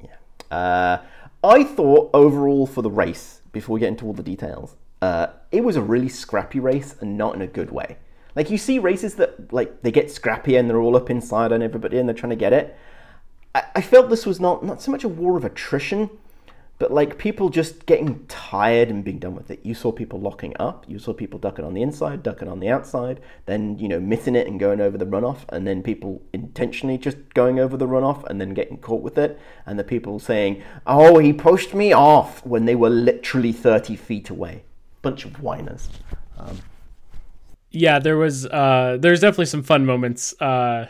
[0.02, 0.56] Yeah.
[0.56, 1.02] Uh,
[1.44, 5.64] I thought overall for the race, before we get into all the details, uh, it
[5.64, 7.98] was a really scrappy race and not in a good way.
[8.36, 11.62] Like you see races that like they get scrappy and they're all up inside on
[11.62, 12.78] everybody and they're trying to get it.
[13.54, 16.10] I, I felt this was not not so much a war of attrition,
[16.80, 19.60] but like people just getting tired and being done with it.
[19.64, 20.86] You saw people locking up.
[20.88, 24.36] You saw people ducking on the inside, ducking on the outside, then you know missing
[24.36, 28.24] it and going over the runoff, and then people intentionally just going over the runoff
[28.26, 32.44] and then getting caught with it, and the people saying, "Oh, he pushed me off"
[32.46, 34.64] when they were literally thirty feet away.
[35.04, 35.90] Bunch of whiners.
[36.38, 36.58] Um,
[37.74, 40.40] Yeah, there was uh there's definitely some fun moments.
[40.42, 40.88] Uh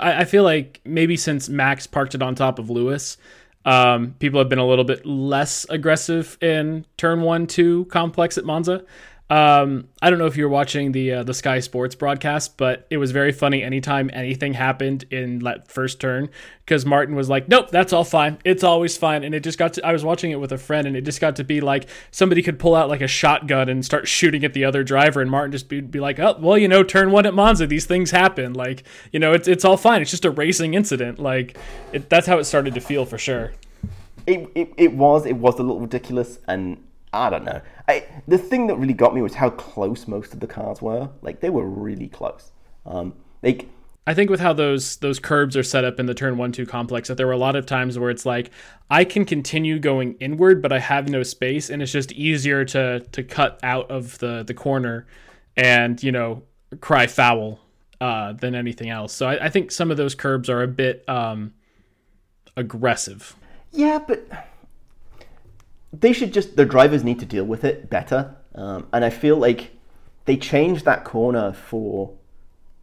[0.00, 3.18] I, I feel like maybe since Max parked it on top of Lewis,
[3.64, 8.44] um, people have been a little bit less aggressive in turn one two complex at
[8.44, 8.84] Monza.
[9.28, 12.86] Um, I don't know if you were watching the uh, the Sky Sports broadcast, but
[12.90, 16.28] it was very funny anytime anything happened in that first turn
[16.64, 18.38] because Martin was like, "Nope, that's all fine.
[18.44, 20.86] It's always fine." And it just got to I was watching it with a friend,
[20.86, 23.84] and it just got to be like somebody could pull out like a shotgun and
[23.84, 26.68] start shooting at the other driver, and Martin just be, be like, "Oh, well, you
[26.68, 28.52] know, turn one at Monza, these things happen.
[28.52, 30.02] Like, you know, it's it's all fine.
[30.02, 31.18] It's just a racing incident.
[31.18, 31.58] Like,
[31.92, 33.54] it, that's how it started to feel for sure."
[34.24, 36.78] It, it, it was it was a little ridiculous and
[37.12, 37.60] I don't know.
[37.88, 41.08] I, the thing that really got me was how close most of the cars were.
[41.22, 42.52] Like they were really close.
[42.84, 43.68] Um, like
[44.06, 46.66] I think with how those those curbs are set up in the turn one two
[46.66, 48.50] complex, that there were a lot of times where it's like
[48.90, 53.00] I can continue going inward, but I have no space, and it's just easier to
[53.00, 55.06] to cut out of the the corner,
[55.56, 56.42] and you know
[56.80, 57.60] cry foul
[58.00, 59.12] uh, than anything else.
[59.12, 61.54] So I, I, think some of those curbs are a bit um,
[62.56, 63.36] aggressive.
[63.72, 64.26] Yeah, but
[66.00, 68.36] they should just the drivers need to deal with it better.
[68.54, 69.72] Um, and I feel like
[70.24, 72.12] they changed that corner for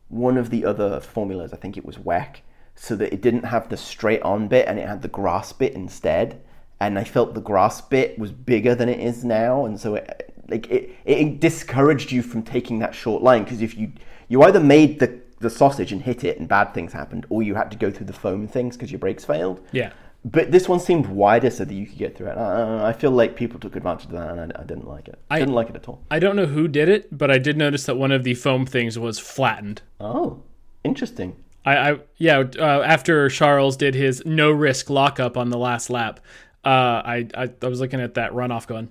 [0.10, 1.54] one of the other formulas.
[1.54, 2.38] I think it was WEC,
[2.76, 5.74] so that it didn't have the straight on bit and it had the grass bit
[5.74, 6.42] instead.
[6.80, 10.34] And I felt the grass bit was bigger than it is now, and so it
[10.50, 13.92] like it, it discouraged you from taking that short line because if you
[14.28, 17.56] you either made the the sausage and hit it and bad things happened, or you
[17.56, 19.60] had to go through the foam things because your brakes failed.
[19.72, 19.92] Yeah
[20.26, 22.38] but this one seemed wider so that you could get through it.
[22.38, 25.20] I, I feel like people took advantage of that, and I, I didn't like it.
[25.30, 26.04] I didn't like it at all.
[26.10, 28.66] I don't know who did it, but I did notice that one of the foam
[28.66, 29.82] things was flattened.
[30.00, 30.44] Oh,
[30.84, 31.36] interesting.
[31.66, 32.44] I, I yeah.
[32.58, 36.20] Uh, after Charles did his no risk lockup on the last lap,
[36.64, 38.90] uh, I, I I was looking at that runoff, going,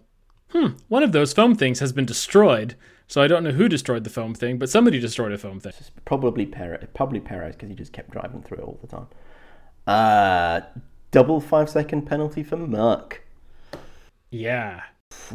[0.51, 2.75] hmm, one of those foam things has been destroyed.
[3.09, 5.73] So I don't know who destroyed the foam thing, but somebody destroyed a foam thing.
[6.07, 9.07] Probably Perez, probably Perez, because he just kept driving through it all the time.
[9.87, 10.61] Uh,
[11.12, 13.22] double five second penalty for Merc.
[14.31, 14.83] Yeah.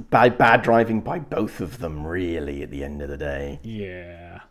[0.10, 3.60] Bad, bad driving by both of them, really, at the end of the day.
[3.64, 4.42] Yeah.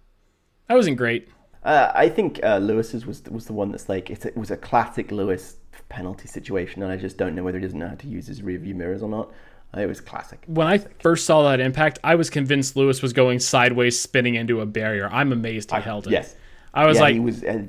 [0.68, 1.28] That wasn't great.
[1.62, 5.10] Uh, I think uh, Lewis's was was the one that's like it was a classic
[5.10, 5.56] Lewis
[5.88, 8.40] penalty situation, and I just don't know whether he doesn't know how to use his
[8.40, 9.32] rearview mirrors or not.
[9.76, 10.44] Uh, it was classic.
[10.46, 14.60] When I first saw that impact, I was convinced Lewis was going sideways, spinning into
[14.60, 15.08] a barrier.
[15.10, 16.12] I'm amazed he I, held it.
[16.12, 16.36] Yes,
[16.72, 17.42] I was yeah, like, he was.
[17.42, 17.64] Uh,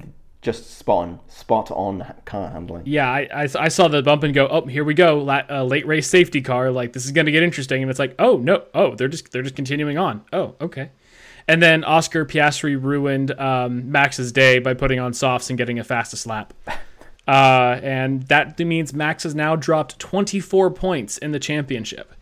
[0.48, 2.84] just spot on, spot on car handling.
[2.86, 5.64] Yeah, I, I, I, saw the bump and go, oh, here we go, La- uh,
[5.66, 6.72] late race safety car.
[6.72, 9.30] Like this is going to get interesting, and it's like, oh no, oh they're just
[9.32, 10.24] they're just continuing on.
[10.32, 10.92] Oh okay,
[11.50, 15.84] and then Oscar Piastri ruined um, Max's day by putting on softs and getting a
[15.84, 16.54] fastest lap.
[17.28, 22.14] Uh, and that means Max has now dropped 24 points in the championship.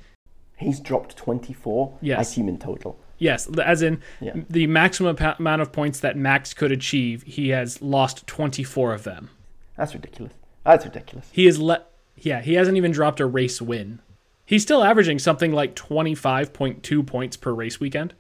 [0.57, 1.99] He's dropped 24?
[2.01, 2.17] Yes.
[2.17, 2.99] I assume in total.
[3.17, 4.33] Yes, as in yeah.
[4.49, 9.29] the maximum amount of points that Max could achieve, he has lost 24 of them.
[9.77, 10.33] That's ridiculous.
[10.65, 11.29] That's ridiculous.
[11.31, 13.99] He is let yeah, he hasn't even dropped a race win.
[14.45, 18.13] He's still averaging something like 25.2 points per race weekend.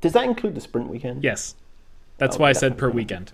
[0.00, 1.24] Does that include the sprint weekend?
[1.24, 1.54] Yes.
[2.18, 3.32] That's oh, why I said per weekend.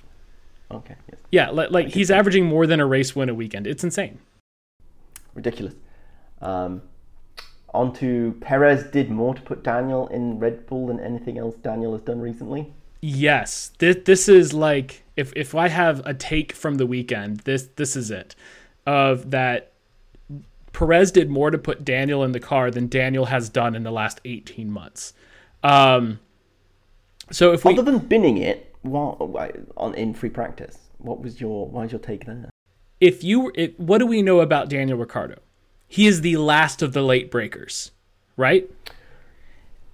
[0.70, 0.94] Okay.
[1.10, 1.20] Yes.
[1.30, 3.66] Yeah, like, he's averaging more than a race win a weekend.
[3.66, 4.18] It's insane.
[5.34, 5.74] Ridiculous.
[6.40, 6.82] Um,
[7.74, 12.02] onto Perez did more to put Daniel in Red Bull than anything else Daniel has
[12.02, 12.72] done recently.
[13.00, 17.68] Yes, this this is like if if I have a take from the weekend, this
[17.76, 18.34] this is it.
[18.86, 19.72] Of that
[20.72, 23.90] Perez did more to put Daniel in the car than Daniel has done in the
[23.90, 25.12] last 18 months.
[25.62, 26.20] Um,
[27.30, 31.82] so if we, other than binning it on in free practice, what was your why
[31.82, 32.50] was your take there?
[33.00, 35.36] If you, it, what do we know about Daniel Ricciardo?
[35.88, 37.90] He is the last of the late brakers,
[38.36, 38.70] right?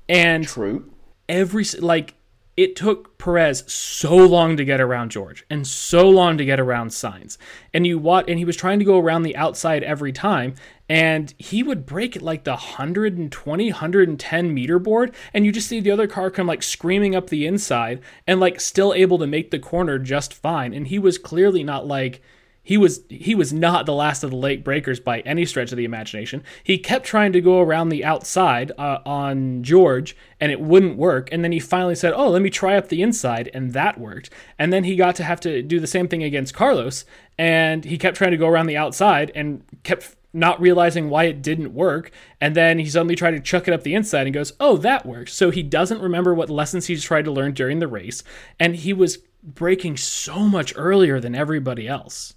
[0.09, 0.91] And true.
[1.29, 2.15] Every like
[2.57, 6.91] it took Perez so long to get around George and so long to get around
[6.91, 7.37] Sainz.
[7.73, 10.55] And you what and he was trying to go around the outside every time
[10.89, 15.81] and he would brake at like the 120 110 meter board and you just see
[15.81, 19.51] the other car come like screaming up the inside and like still able to make
[19.51, 22.21] the corner just fine and he was clearly not like
[22.67, 25.77] he was he was not the last of the late brakers by any stretch of
[25.77, 26.43] the imagination.
[26.65, 31.29] He kept trying to go around the outside uh, on George, and it wouldn't work.
[31.31, 34.31] And then he finally said, "Oh, let me try up the inside," and that worked.
[34.59, 37.05] And then he got to have to do the same thing against Carlos,
[37.39, 41.43] and he kept trying to go around the outside and kept not realizing why it
[41.43, 42.11] didn't work.
[42.41, 45.05] And then he suddenly tried to chuck it up the inside and goes, "Oh, that
[45.05, 48.23] works." So he doesn't remember what lessons he's tried to learn during the race,
[48.59, 52.33] and he was braking so much earlier than everybody else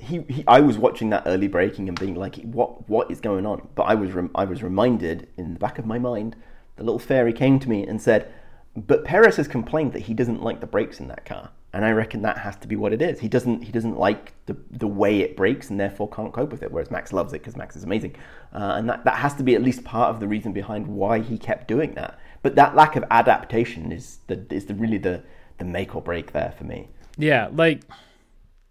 [0.00, 3.46] he, he, I was watching that early braking and being like, what what is going
[3.46, 3.68] on?
[3.74, 6.36] But I was rem- I was reminded in the back of my mind,
[6.76, 8.32] the little fairy came to me and said,
[8.76, 11.50] but Perez has complained that he doesn't like the brakes in that car.
[11.72, 13.20] and I reckon that has to be what it is.
[13.20, 16.62] He doesn't he doesn't like the the way it brakes, and therefore can't cope with
[16.62, 16.72] it.
[16.72, 18.16] Whereas Max loves it because Max is amazing,
[18.52, 21.20] uh, and that that has to be at least part of the reason behind why
[21.20, 22.18] he kept doing that.
[22.42, 25.22] But that lack of adaptation is the is the really the
[25.58, 26.88] the make or break there for me.
[27.18, 27.82] Yeah, like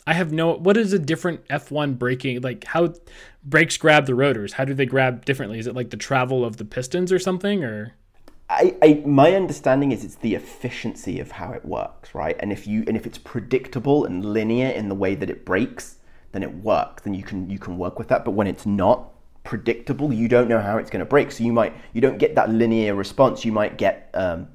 [0.09, 0.55] I have no.
[0.55, 2.41] What is a different F1 braking?
[2.41, 2.95] Like how
[3.43, 4.53] brakes grab the rotors?
[4.53, 5.59] How do they grab differently?
[5.59, 7.63] Is it like the travel of the pistons or something?
[7.63, 7.93] Or
[8.49, 12.35] I, I my understanding is it's the efficiency of how it works, right?
[12.39, 15.97] And if you and if it's predictable and linear in the way that it brakes,
[16.31, 17.03] then it works.
[17.03, 18.25] Then you can you can work with that.
[18.25, 19.11] But when it's not
[19.43, 21.31] predictable, you don't know how it's going to brake.
[21.31, 23.45] So you might you don't get that linear response.
[23.45, 24.47] You might get um,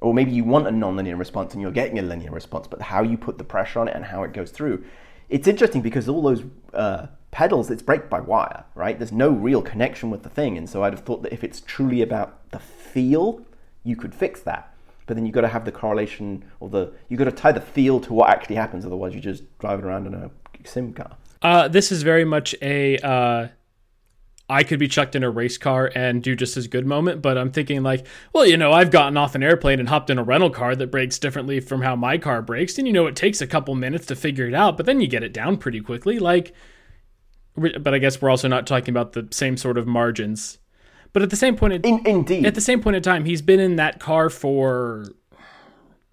[0.00, 2.66] or maybe you want a non-linear response and you're getting a linear response.
[2.66, 4.84] But how you put the pressure on it and how it goes through,
[5.28, 6.42] it's interesting because all those
[6.74, 8.98] uh, pedals, it's brake by wire, right?
[8.98, 10.56] There's no real connection with the thing.
[10.56, 13.42] And so I'd have thought that if it's truly about the feel,
[13.84, 14.74] you could fix that.
[15.06, 17.60] But then you've got to have the correlation or the you've got to tie the
[17.60, 18.86] feel to what actually happens.
[18.86, 20.30] Otherwise, you're just driving around in a
[20.64, 21.16] sim car.
[21.42, 23.48] Uh, this is very much a uh,
[24.50, 27.22] I could be chucked in a race car and do just as good moment.
[27.22, 30.18] But I'm thinking like, well, you know, I've gotten off an airplane and hopped in
[30.18, 33.16] a rental car that brakes differently from how my car brakes, and you know, it
[33.16, 35.80] takes a couple minutes to figure it out, but then you get it down pretty
[35.80, 36.18] quickly.
[36.18, 36.52] Like,
[37.56, 40.58] but I guess we're also not talking about the same sort of margins
[41.12, 43.42] but at the same point, in, in, indeed, at the same point in time, he's
[43.42, 45.06] been in that car for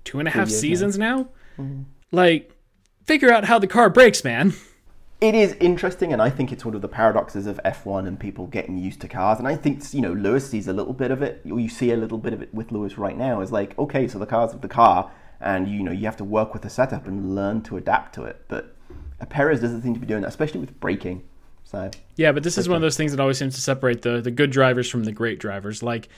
[0.03, 1.17] two and a half seasons now.
[1.57, 1.63] now.
[1.63, 1.81] Mm-hmm.
[2.11, 2.51] Like,
[3.05, 4.53] figure out how the car brakes, man.
[5.19, 8.45] It is interesting, and I think it's one of the paradoxes of F1 and people
[8.45, 9.39] getting used to cars.
[9.39, 11.91] And I think you know Lewis sees a little bit of it, or you see
[11.91, 13.41] a little bit of it with Lewis right now.
[13.41, 16.23] Is like, okay, so the car's of the car, and you know you have to
[16.23, 18.45] work with the setup and learn to adapt to it.
[18.47, 18.75] But
[19.19, 21.23] a Perez doesn't seem to be doing that, especially with braking.
[21.63, 24.21] So yeah, but this is one of those things that always seems to separate the
[24.21, 25.81] the good drivers from the great drivers.
[25.81, 26.09] Like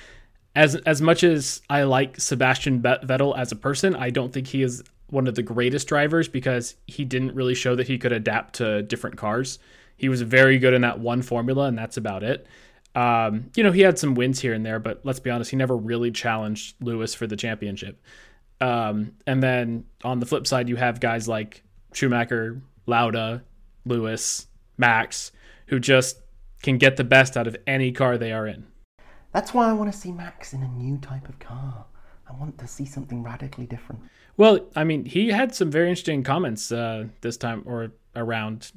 [0.55, 4.61] as as much as I like Sebastian Vettel as a person, I don't think he
[4.61, 8.55] is one of the greatest drivers because he didn't really show that he could adapt
[8.55, 9.59] to different cars.
[9.97, 12.47] He was very good in that one formula, and that's about it.
[12.95, 15.57] Um, you know, he had some wins here and there, but let's be honest, he
[15.57, 18.01] never really challenged Lewis for the championship.
[18.61, 23.43] Um, and then on the flip side, you have guys like Schumacher, Lauda,
[23.85, 25.31] Lewis, Max,
[25.67, 26.21] who just
[26.61, 28.65] can get the best out of any car they are in.
[29.33, 31.85] That's why I want to see Max in a new type of car.
[32.27, 34.01] I want to see something radically different.
[34.39, 38.71] Well, I mean, he had some very interesting comments uh, this time or around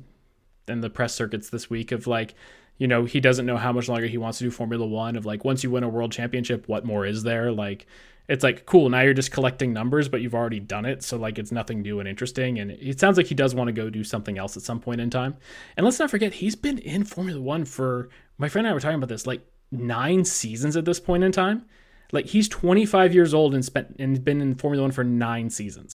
[0.66, 2.34] in the press circuits this week of like,
[2.78, 5.14] you know, he doesn't know how much longer he wants to do Formula One.
[5.14, 7.52] Of like, once you win a world championship, what more is there?
[7.52, 7.86] Like,
[8.26, 11.40] it's like cool now you're just collecting numbers but you've already done it so like
[11.40, 14.04] it's nothing new and interesting and it sounds like he does want to go do
[14.04, 15.36] something else at some point in time
[15.76, 18.80] and let's not forget he's been in formula one for my friend and i were
[18.80, 21.64] talking about this like nine seasons at this point in time
[22.12, 25.92] like he's 25 years old and spent and been in formula one for nine seasons.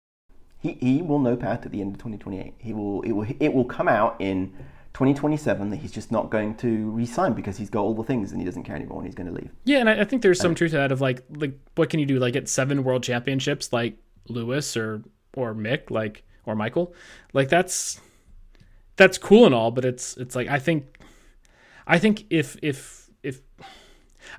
[0.60, 3.54] He, he will know path at the end of 2028 he will it will it
[3.54, 4.54] will come out in
[4.98, 8.42] 2027 that he's just not going to resign because he's got all the things and
[8.42, 9.52] he doesn't care anymore and he's going to leave.
[9.64, 12.00] Yeah, and I, I think there's some truth to that of like like what can
[12.00, 15.04] you do like at seven world championships like Lewis or
[15.36, 16.96] or Mick like or Michael?
[17.32, 18.02] Like that's
[18.96, 21.00] that's cool and all, but it's it's like I think
[21.86, 22.97] I think if if if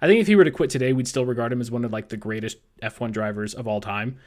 [0.00, 1.92] I think if he were to quit today, we'd still regard him as one of
[1.92, 4.18] like the greatest F1 drivers of all time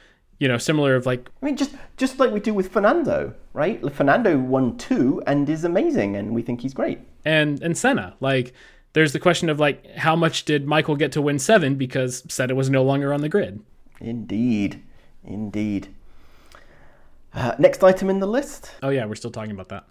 [0.42, 1.30] you know, similar of like.
[1.40, 3.80] I mean, just just like we do with Fernando, right?
[3.94, 6.98] Fernando won two and is amazing, and we think he's great.
[7.24, 8.52] And and Senna, like,
[8.92, 12.56] there's the question of like, how much did Michael get to win seven because Senna
[12.56, 13.60] was no longer on the grid?
[14.00, 14.82] Indeed,
[15.22, 15.94] indeed.
[17.32, 18.72] Uh, next item in the list.
[18.82, 19.84] Oh yeah, we're still talking about that.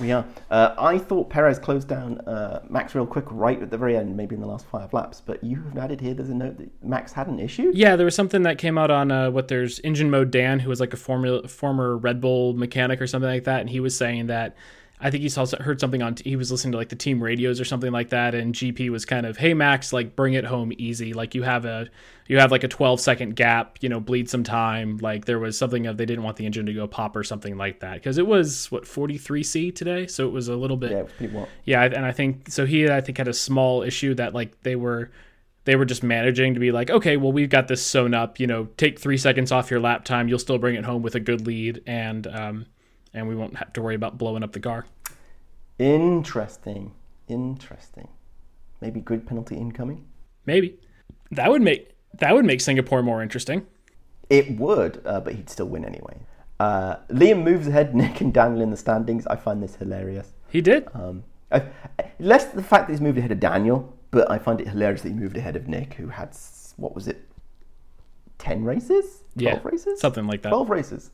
[0.00, 0.24] We are.
[0.50, 4.16] Uh, I thought Perez closed down uh, Max real quick right at the very end,
[4.16, 5.20] maybe in the last five laps.
[5.20, 7.72] But you have added here there's a note that Max had an issue.
[7.74, 10.68] Yeah, there was something that came out on uh, what there's Engine Mode Dan, who
[10.68, 13.96] was like a formula, former Red Bull mechanic or something like that, and he was
[13.96, 14.56] saying that
[15.00, 17.60] I think he saw heard something on he was listening to like the team radios
[17.60, 20.72] or something like that and GP was kind of hey Max like bring it home
[20.76, 21.12] easy.
[21.12, 21.88] Like you have a
[22.26, 24.98] you have like a 12 second gap you know bleed some time.
[24.98, 27.56] Like there was something of they didn't want the engine to go pop or something
[27.56, 27.94] like that.
[27.94, 30.06] Because it was what 43C today?
[30.06, 32.50] So it was a little bit yeah it was pretty well yeah and I think
[32.50, 35.10] so he I think had a small issue that like they were
[35.64, 38.40] they were just managing to be like okay well we've got this sewn up.
[38.40, 40.26] You know take three seconds off your lap time.
[40.26, 41.82] You'll still bring it home with a good lead.
[41.86, 42.66] And um
[43.18, 44.86] and we won't have to worry about blowing up the car.
[45.78, 46.92] Interesting.
[47.28, 48.08] Interesting.
[48.80, 50.06] Maybe grid penalty incoming.
[50.46, 50.78] Maybe
[51.30, 53.66] that would make that would make Singapore more interesting.
[54.30, 56.18] It would, uh, but he'd still win anyway.
[56.60, 59.26] Uh, Liam moves ahead, Nick and Daniel in the standings.
[59.26, 60.32] I find this hilarious.
[60.48, 60.88] He did.
[60.94, 61.64] Um, I,
[62.18, 65.08] less the fact that he's moved ahead of Daniel, but I find it hilarious that
[65.08, 66.36] he moved ahead of Nick, who had
[66.76, 67.28] what was it,
[68.38, 70.50] ten races, twelve yeah, races, something like that.
[70.50, 71.10] Twelve races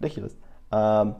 [0.00, 0.34] ridiculous.
[0.72, 1.16] Um,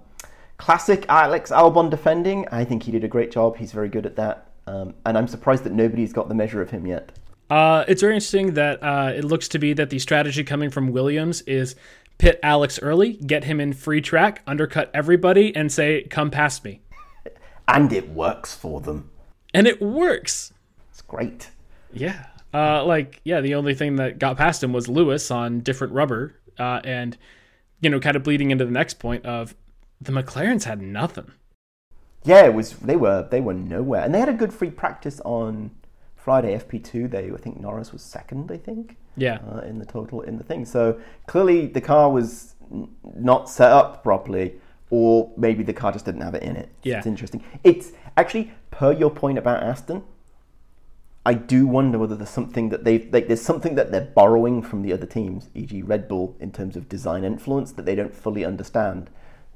[0.59, 2.47] classic Alex Albon defending.
[2.53, 3.57] I think he did a great job.
[3.57, 4.51] He's very good at that.
[4.67, 7.13] Um, and I'm surprised that nobody's got the measure of him yet.
[7.49, 10.93] Uh, it's very interesting that uh, it looks to be that the strategy coming from
[10.93, 11.75] Williams is
[12.19, 16.83] pit Alex early, get him in free track, undercut everybody, and say, "Come past me."
[17.67, 19.11] And it works for them.
[19.55, 20.53] And it works.
[20.91, 21.51] It's great.
[21.93, 22.27] Yeah.
[22.53, 26.35] Uh, like, yeah, the only thing that got past him was Lewis on different rubber,
[26.59, 27.17] uh, and
[27.81, 29.55] you know, kind of bleeding into the next point of
[30.01, 31.33] the McLarens had nothing.
[32.25, 32.73] Yeah, it was.
[32.75, 33.27] They were.
[33.31, 35.71] They were nowhere, and they had a good free practice on
[36.17, 36.57] Friday.
[36.57, 37.09] FP two.
[37.09, 37.31] They.
[37.31, 38.51] I think Norris was second.
[38.51, 38.97] I think.
[39.17, 39.39] Yeah.
[39.51, 40.65] Uh, in the total in the thing.
[40.65, 42.55] So clearly the car was
[43.17, 44.55] not set up properly,
[44.91, 46.71] or maybe the car just didn't have it in it.
[46.83, 46.99] Yeah.
[46.99, 47.43] It's interesting.
[47.65, 50.03] It's actually per your point about Aston.
[51.27, 54.83] I do wonder whether there's something that they've like there's something that they're borrowing from
[54.83, 55.83] the other teams, e.g.
[55.83, 59.11] Red Bull, in terms of design influence that they don't fully understand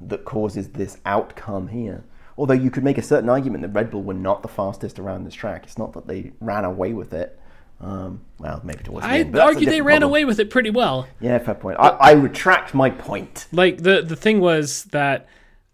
[0.08, 2.04] that causes this outcome here.
[2.38, 5.24] Although you could make a certain argument that Red Bull were not the fastest around
[5.24, 5.64] this track.
[5.64, 7.38] It's not that they ran away with it.
[7.80, 9.34] Um, well, maybe towards the I end.
[9.34, 10.10] that's argue they ran problem.
[10.10, 11.08] away with it pretty well.
[11.20, 11.78] Yeah, fair point.
[11.80, 13.46] I, I retract my point.
[13.52, 15.28] Like the the thing was that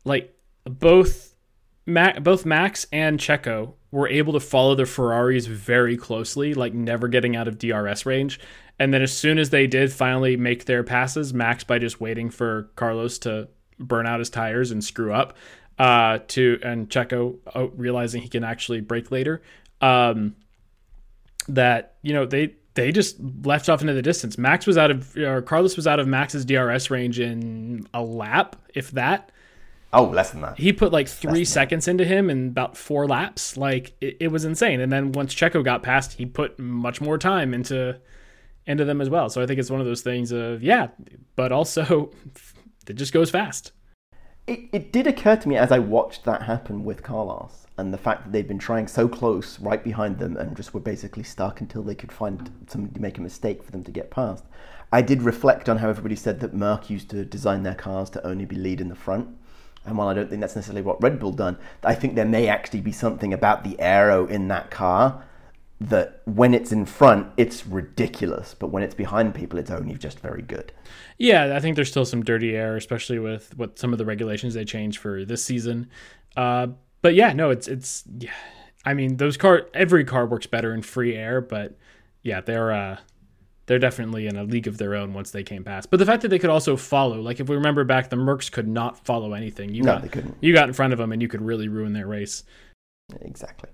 [0.05, 1.35] like both
[1.87, 7.09] Ma- both Max and Checo were able to follow the Ferraris very closely, like never
[7.09, 8.39] getting out of DRS range.
[8.79, 12.31] And then as soon as they did finally make their passes, Max by just waiting
[12.31, 15.37] for Carlos to burn out his tires and screw up,
[15.79, 19.43] uh, to and Checo uh, realizing he can actually brake later,
[19.81, 20.37] um,
[21.49, 24.39] that you know they they just left off into the distance.
[24.39, 28.57] Max was out of or Carlos was out of Max's DRS range in a lap,
[28.75, 29.33] if that.
[29.93, 30.59] Oh, less than that.
[30.59, 33.57] He put like three seconds into him in about four laps.
[33.57, 34.81] Like it, it was insane.
[34.81, 37.99] And then once Checo got past, he put much more time into
[38.67, 39.31] into them as well.
[39.31, 40.89] So I think it's one of those things of yeah,
[41.37, 42.11] but also
[42.91, 43.73] it just goes fast.
[44.47, 47.99] It, it did occur to me as I watched that happen with Carlos and the
[47.99, 51.61] fact that they'd been trying so close right behind them and just were basically stuck
[51.61, 54.45] until they could find somebody to make a mistake for them to get past.
[54.91, 58.27] I did reflect on how everybody said that Merc used to design their cars to
[58.27, 59.37] only be lead in the front.
[59.85, 62.49] And while I don't think that's necessarily what Red Bull done, I think there may
[62.49, 65.25] actually be something about the aero in that car
[65.81, 70.19] that when it's in front, it's ridiculous, but when it's behind people, it's only just
[70.21, 70.73] very good.
[71.19, 74.55] Yeah, I think there's still some dirty air, especially with what some of the regulations
[74.55, 75.89] they changed for this season.
[76.37, 76.69] Uh,
[77.03, 78.33] but yeah, no, it's it's yeah.
[78.85, 81.77] I mean, those car every car works better in free air, but
[82.23, 82.97] yeah, they're uh,
[83.67, 85.91] they're definitely in a league of their own once they came past.
[85.91, 88.51] But the fact that they could also follow, like if we remember back, the Mercs
[88.51, 89.75] could not follow anything.
[89.75, 90.37] You No, got they couldn't.
[90.41, 92.43] you got in front of them and you could really ruin their race.
[93.21, 93.71] Exactly.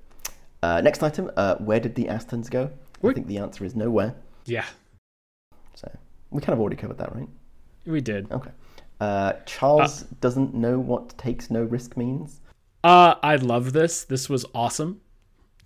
[0.64, 2.70] Uh, next item, uh, where did the Astons go?
[3.07, 4.14] I think the answer is nowhere.
[4.46, 4.64] Yeah,
[5.74, 5.90] So
[6.31, 7.29] we kind of already covered that, right?
[7.87, 8.33] we did.
[8.33, 8.50] Okay.
[8.98, 12.40] Uh, Charles doesn't know what takes no risk means.
[12.83, 14.05] Uh, I love this.
[14.05, 15.00] This was awesome.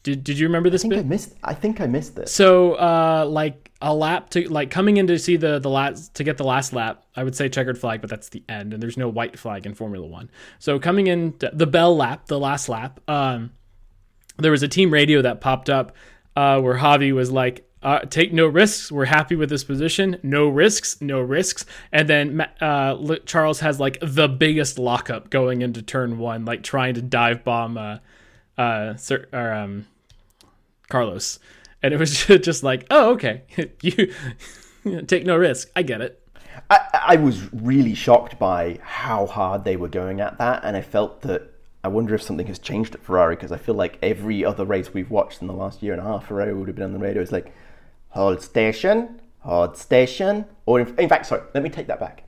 [0.02, 1.00] Did Did you remember I this think bit?
[1.04, 1.34] I missed.
[1.44, 2.32] I think I missed this.
[2.32, 6.24] So, uh, like a lap to like coming in to see the the last to
[6.24, 8.96] get the last lap, I would say checkered flag, but that's the end, and there's
[8.96, 10.28] no white flag in Formula One.
[10.58, 13.52] So coming in the bell lap, the last lap, um,
[14.38, 15.92] there was a team radio that popped up
[16.36, 17.64] uh, where Xavi was like.
[17.80, 18.90] Uh, take no risks.
[18.90, 20.18] We're happy with this position.
[20.24, 21.00] No risks.
[21.00, 21.64] No risks.
[21.92, 26.94] And then uh, Charles has like the biggest lockup going into turn one, like trying
[26.94, 27.98] to dive bomb uh,
[28.58, 29.86] uh, Sir, or, um,
[30.88, 31.38] Carlos,
[31.82, 33.42] and it was just like, oh, okay,
[33.82, 34.12] you
[35.06, 35.70] take no risk.
[35.76, 36.20] I get it.
[36.68, 40.82] I, I was really shocked by how hard they were going at that, and I
[40.82, 41.54] felt that
[41.88, 44.92] I wonder if something has changed at Ferrari because I feel like every other race
[44.92, 46.98] we've watched in the last year and a half, Ferrari would have been on the
[46.98, 47.22] radio.
[47.22, 47.54] It's like,
[48.10, 52.24] hold station, hold station, or in, in fact, sorry, let me take that back.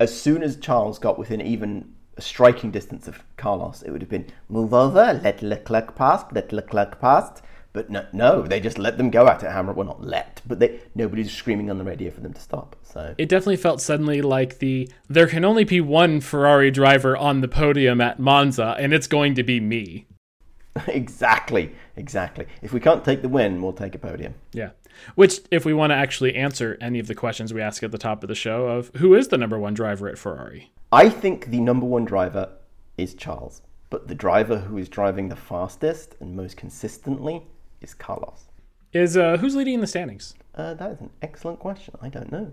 [0.00, 4.08] As soon as Charles got within even a striking distance of Carlos, it would have
[4.08, 7.42] been move over, let Leclerc past, let Leclerc past.
[7.78, 9.72] But no, no, they just let them go at it, hammer.
[9.72, 12.74] Well, not let, but they nobody's screaming on the radio for them to stop.
[12.82, 17.40] So It definitely felt suddenly like the there can only be one Ferrari driver on
[17.40, 20.08] the podium at Monza, and it's going to be me.
[20.88, 22.46] exactly, exactly.
[22.62, 24.34] If we can't take the win, we'll take a podium.
[24.52, 24.70] Yeah.
[25.14, 27.96] Which, if we want to actually answer any of the questions we ask at the
[27.96, 30.72] top of the show of who is the number one driver at Ferrari?
[30.90, 32.54] I think the number one driver
[32.96, 37.46] is Charles, but the driver who is driving the fastest and most consistently
[37.80, 38.44] is Carlos.
[38.92, 40.34] Is uh, who's leading in the standings?
[40.54, 41.94] Uh, that is an excellent question.
[42.00, 42.52] I don't know.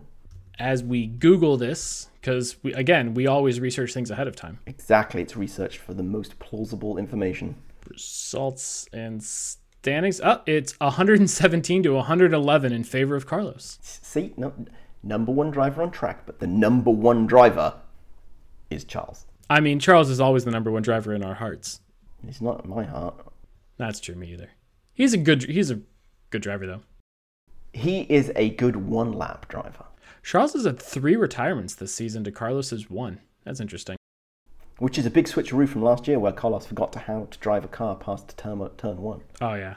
[0.60, 4.60] As we Google this, because we, again, we always research things ahead of time.
[4.66, 7.56] Exactly, it's research for the most plausible information.
[7.90, 10.22] results and standings.
[10.24, 13.78] Oh, it's 117 to 111 in favor of Carlos.
[13.82, 14.54] See, no,
[15.04, 17.76] number one driver on track, but the number one driver
[18.70, 19.26] is Charles.
[19.50, 21.82] I mean, Charles is always the number one driver in our hearts.
[22.26, 23.16] He's not in my heart.
[23.78, 24.50] That's true, me either.
[24.96, 25.82] He's a good he's a
[26.32, 26.82] good driver though.
[27.74, 29.86] He is a good one lap driver,
[30.24, 33.20] Charles has had three retirements this season to Carlos's one.
[33.44, 33.98] That's interesting.
[34.80, 37.64] which is a big switcheroo from last year where Carlos forgot to how to drive
[37.64, 39.22] a car past turn, turn one.
[39.40, 39.76] Oh yeah.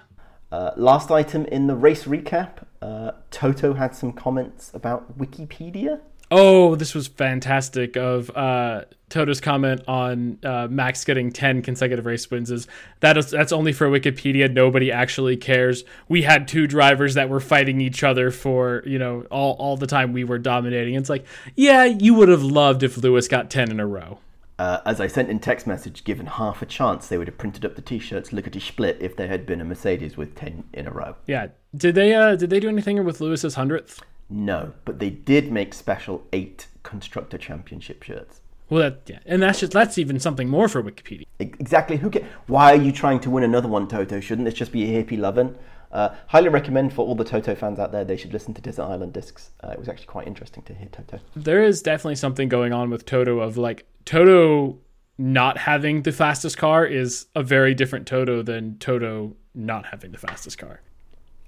[0.50, 6.00] Uh, last item in the race recap uh, Toto had some comments about Wikipedia.
[6.30, 7.96] Oh, this was fantastic.
[7.96, 12.66] Of uh, Toto's comment on uh, Max getting ten consecutive race wins is
[13.00, 14.52] that is that's only for Wikipedia.
[14.52, 15.84] Nobody actually cares.
[16.08, 19.86] We had two drivers that were fighting each other for you know all all the
[19.86, 20.94] time we were dominating.
[20.94, 21.24] It's like
[21.56, 24.18] yeah, you would have loved if Lewis got ten in a row.
[24.58, 27.64] Uh, as I sent in text message, given half a chance, they would have printed
[27.64, 30.64] up the T-shirts Look at lickety split if there had been a Mercedes with ten
[30.72, 31.14] in a row.
[31.26, 31.48] Yeah.
[31.74, 34.02] Did they uh did they do anything with Lewis's hundredth?
[34.30, 38.40] No, but they did make special eight constructor championship shirts.
[38.70, 41.24] Well, that yeah, and that's just that's even something more for Wikipedia.
[41.38, 41.96] Exactly.
[41.96, 42.10] Who?
[42.10, 44.20] Ca- Why are you trying to win another one, Toto?
[44.20, 45.56] Shouldn't this just be a hippie lovin'?
[45.90, 48.04] Uh, highly recommend for all the Toto fans out there.
[48.04, 49.52] They should listen to Desert Island Discs.
[49.64, 51.18] Uh, it was actually quite interesting to hear Toto.
[51.34, 54.78] there is definitely something going on with Toto of like Toto
[55.16, 60.18] not having the fastest car is a very different Toto than Toto not having the
[60.18, 60.82] fastest car.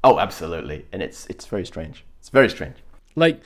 [0.02, 2.02] Oh, absolutely, and it's it's very strange.
[2.20, 2.76] It's very strange.
[3.16, 3.40] Like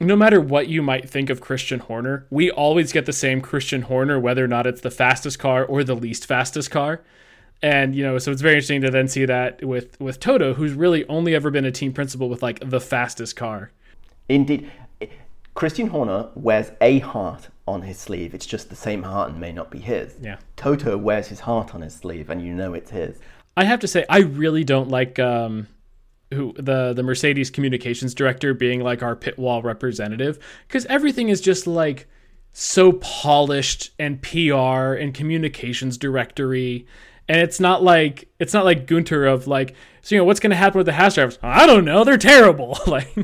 [0.00, 3.82] no matter what you might think of Christian Horner, we always get the same Christian
[3.82, 7.02] Horner whether or not it's the fastest car or the least fastest car.
[7.62, 10.72] And you know, so it's very interesting to then see that with with Toto who's
[10.72, 13.72] really only ever been a team principal with like the fastest car.
[14.28, 14.70] Indeed,
[15.54, 18.34] Christian Horner wears a heart on his sleeve.
[18.34, 20.16] It's just the same heart and may not be his.
[20.20, 20.38] Yeah.
[20.56, 23.18] Toto wears his heart on his sleeve, and you know it's his.
[23.56, 25.68] I have to say, I really don't like um,
[26.34, 31.40] who the the Mercedes communications director being like our pit wall representative because everything is
[31.40, 32.06] just like
[32.52, 36.86] so polished and PR and communications directory.
[37.28, 40.50] And it's not like it's not like Gunter of like so you know what's going
[40.50, 41.38] to happen with the Haas drivers?
[41.42, 42.04] I don't know.
[42.04, 42.78] They're terrible.
[42.86, 43.16] like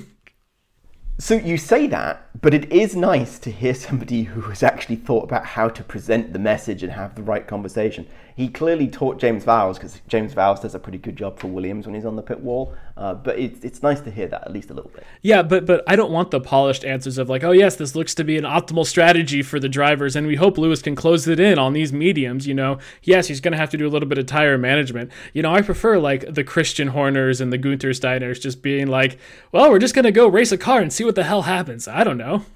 [1.21, 5.25] So you say that, but it is nice to hear somebody who has actually thought
[5.25, 8.07] about how to present the message and have the right conversation.
[8.41, 11.84] He clearly taught James Vowles because James Vowles does a pretty good job for Williams
[11.84, 12.74] when he's on the pit wall.
[12.97, 15.05] Uh, but it's it's nice to hear that at least a little bit.
[15.20, 18.14] Yeah, but but I don't want the polished answers of like, oh yes, this looks
[18.14, 21.38] to be an optimal strategy for the drivers, and we hope Lewis can close it
[21.38, 22.47] in on these mediums.
[22.47, 25.12] You know, yes, he's going to have to do a little bit of tire management.
[25.34, 29.18] You know, I prefer like the Christian Horners and the Gunter Steiners just being like,
[29.53, 31.86] well, we're just going to go race a car and see what the hell happens.
[31.86, 32.47] I don't know,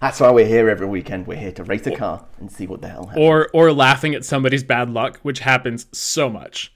[0.00, 1.26] That's why we're here every weekend.
[1.26, 3.24] We're here to race a car and see what the hell happens.
[3.24, 6.72] or or laughing at somebody's bad luck, which happens so much.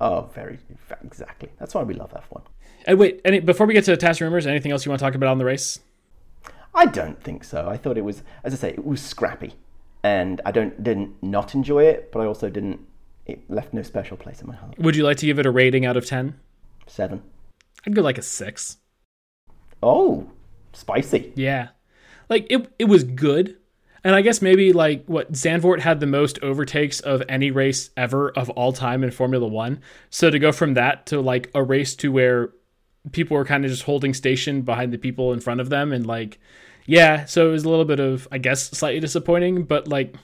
[0.00, 0.58] oh, very
[1.04, 1.50] exactly.
[1.58, 2.42] That's why we love F1.
[2.86, 5.14] And wait, any before we get to TAS rumors, anything else you want to talk
[5.14, 5.80] about on the race?
[6.74, 7.68] I don't think so.
[7.68, 9.54] I thought it was, as I say, it was scrappy,
[10.02, 12.80] and I don't didn't not enjoy it, but I also didn't.
[13.26, 14.78] It left no special place in my heart.
[14.78, 16.38] Would you like to give it a rating out of ten?
[16.86, 17.22] Seven.
[17.86, 18.78] I'd go like a six.
[19.82, 20.30] Oh,
[20.72, 21.32] spicy.
[21.36, 21.68] Yeah.
[22.28, 23.56] Like it it was good.
[24.02, 28.30] And I guess maybe like what Zandvoort had the most overtakes of any race ever
[28.30, 29.80] of all time in Formula 1.
[30.10, 32.50] So to go from that to like a race to where
[33.12, 36.06] people were kind of just holding station behind the people in front of them and
[36.06, 36.38] like
[36.86, 40.14] yeah, so it was a little bit of I guess slightly disappointing, but like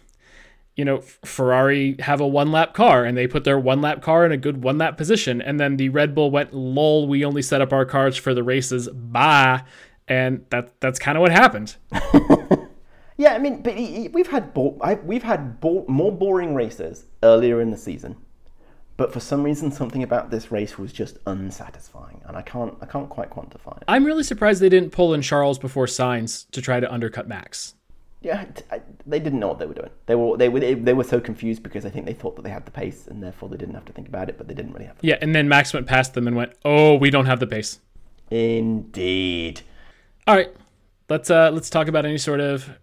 [0.77, 4.25] you know, Ferrari have a one lap car and they put their one lap car
[4.25, 5.43] in a good one lap position.
[5.43, 8.43] And then the Red Bull went, lol, we only set up our cars for the
[8.43, 8.89] races.
[8.89, 9.65] Bye.
[10.11, 11.77] And that that's kind of what happened.
[13.17, 16.55] Yeah, I mean, but he- he- we've had bo- I, we've had bo- more boring
[16.55, 18.17] races earlier in the season,
[18.97, 22.87] but for some reason, something about this race was just unsatisfying, and I can't I
[22.87, 23.83] can't quite quantify it.
[23.87, 27.75] I'm really surprised they didn't pull in Charles before Sainz to try to undercut Max.
[28.23, 29.91] Yeah, t- I- they didn't know what they were doing.
[30.07, 32.49] They were they were they were so confused because I think they thought that they
[32.51, 34.73] had the pace, and therefore they didn't have to think about it, but they didn't
[34.73, 34.97] really have.
[35.03, 37.81] Yeah, and then Max went past them and went, "Oh, we don't have the pace."
[38.31, 39.61] Indeed.
[40.31, 40.55] All right,
[41.09, 42.79] let's uh let's talk about any sort of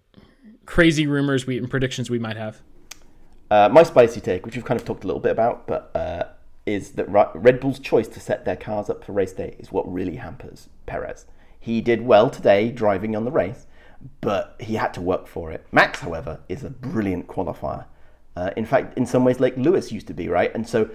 [0.66, 2.62] crazy rumors we and predictions we might have.
[3.50, 6.24] Uh, my spicy take, which we've kind of talked a little bit about, but uh,
[6.66, 9.90] is that Red Bull's choice to set their cars up for race day is what
[9.90, 11.26] really hampers Perez.
[11.58, 13.66] He did well today driving on the race,
[14.20, 15.66] but he had to work for it.
[15.72, 17.86] Max, however, is a brilliant qualifier.
[18.36, 20.54] Uh, in fact, in some ways, like Lewis used to be, right?
[20.54, 20.90] And so,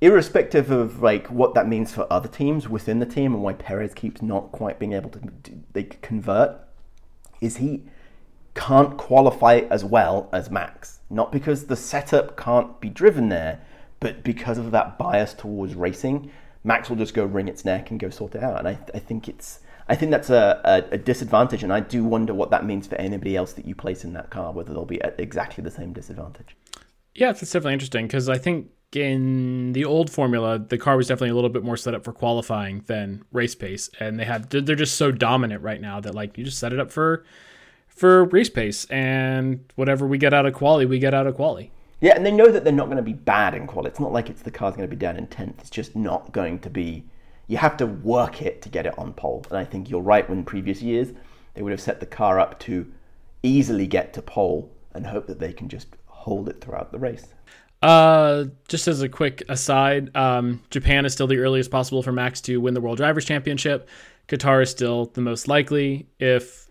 [0.00, 3.94] irrespective of like what that means for other teams within the team and why Perez
[3.94, 5.20] keeps not quite being able to
[5.72, 6.58] they convert,
[7.40, 7.84] is he
[8.54, 11.00] can't qualify as well as Max.
[11.10, 13.60] Not because the setup can't be driven there,
[14.00, 16.30] but because of that bias towards racing.
[16.62, 18.58] Max will just go wring its neck and go sort it out.
[18.58, 22.04] And I, I think it's I think that's a, a, a, disadvantage, and I do
[22.04, 24.86] wonder what that means for anybody else that you place in that car, whether they'll
[24.86, 26.56] be at exactly the same disadvantage.
[27.14, 31.30] Yeah, it's definitely interesting because I think in the old formula, the car was definitely
[31.30, 34.76] a little bit more set up for qualifying than race pace, and they had they're
[34.76, 37.24] just so dominant right now that like you just set it up for
[37.88, 41.70] for race pace, and whatever we get out of quali, we get out of quali.
[42.00, 43.88] Yeah, and they know that they're not going to be bad in quali.
[43.88, 45.60] It's not like it's the car's going to be down in tenth.
[45.60, 47.04] It's just not going to be
[47.46, 49.44] you have to work it to get it on pole.
[49.50, 51.12] And I think you're right when previous years
[51.54, 52.92] they would have set the car up to
[53.42, 57.28] easily get to pole and hope that they can just hold it throughout the race.
[57.84, 62.40] Uh, just as a quick aside, um, Japan is still the earliest possible for Max
[62.40, 63.86] to win the World Drivers' Championship.
[64.26, 66.08] Qatar is still the most likely.
[66.18, 66.70] If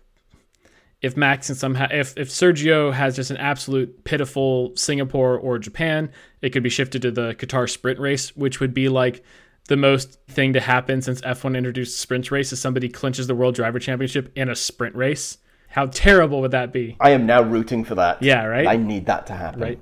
[1.00, 6.10] if Max and somehow if if Sergio has just an absolute pitiful Singapore or Japan,
[6.42, 9.22] it could be shifted to the Qatar sprint race, which would be like
[9.68, 13.54] the most thing to happen since F1 introduced sprint race is somebody clinches the World
[13.54, 15.38] Driver Championship in a sprint race.
[15.68, 16.96] How terrible would that be?
[16.98, 18.20] I am now rooting for that.
[18.20, 18.66] Yeah, right.
[18.66, 19.60] I need that to happen.
[19.60, 19.80] Right.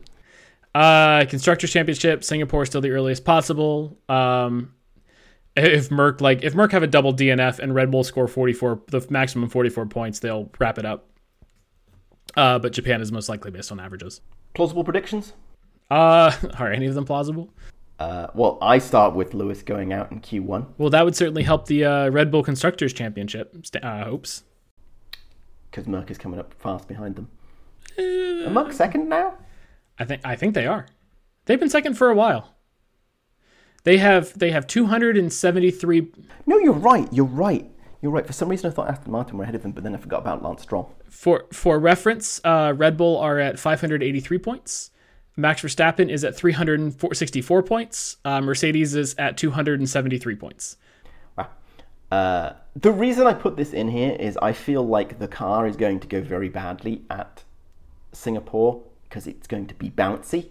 [0.75, 3.99] Uh, Constructors Championship, Singapore still the earliest possible.
[4.09, 4.75] Um,
[5.55, 9.07] if Merc like if Merc have a double DNF and Red Bull score 44 the
[9.11, 11.09] maximum 44 points, they'll wrap it up.
[12.37, 14.23] Uh, but Japan is most likely based on averages.
[14.55, 15.35] Plausible predictions?
[15.91, 17.51] Uh, are any of them plausible?
[17.99, 20.67] Uh, well, I start with Lewis going out in Q1.
[20.79, 24.43] Well, that would certainly help the uh, Red Bull Constructors Championship uh, hopes.
[25.71, 27.29] Because Merc is coming up fast behind them.
[27.99, 29.35] Uh, Are Merc second now?
[30.03, 30.87] I think I think they are.
[31.45, 32.57] They've been second for a while.
[33.85, 36.13] They have they have 273.
[36.45, 37.09] No, you're right.
[37.13, 37.71] You're right.
[38.01, 38.27] You're right.
[38.27, 40.19] For some reason, I thought Aston Martin were ahead of them, but then I forgot
[40.19, 40.93] about Lance Stroll.
[41.09, 44.91] For for reference, uh, Red Bull are at 583 points.
[45.37, 48.17] Max Verstappen is at 364 points.
[48.25, 50.79] Uh, Mercedes is at 273 points.
[51.39, 51.49] Wow.
[52.11, 55.77] Uh, the reason I put this in here is I feel like the car is
[55.77, 57.45] going to go very badly at
[58.13, 58.83] Singapore
[59.13, 60.49] because it's going to be bouncy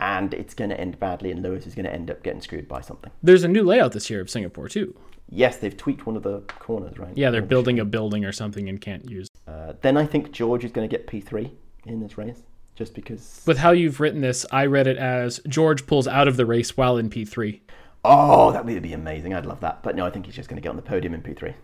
[0.00, 2.66] and it's going to end badly, and Lewis is going to end up getting screwed
[2.66, 3.12] by something.
[3.22, 4.96] There's a new layout this year of Singapore, too.
[5.28, 7.16] Yes, they've tweaked one of the corners, right?
[7.16, 9.28] Yeah, they're building a building or something and can't use.
[9.46, 11.52] Uh, then I think George is going to get P3
[11.86, 12.42] in this race
[12.74, 13.42] just because.
[13.46, 16.76] With how you've written this, I read it as George pulls out of the race
[16.76, 17.60] while in P3.
[18.04, 19.34] Oh, that would be amazing.
[19.34, 19.84] I'd love that.
[19.84, 21.54] But no, I think he's just going to get on the podium in P3.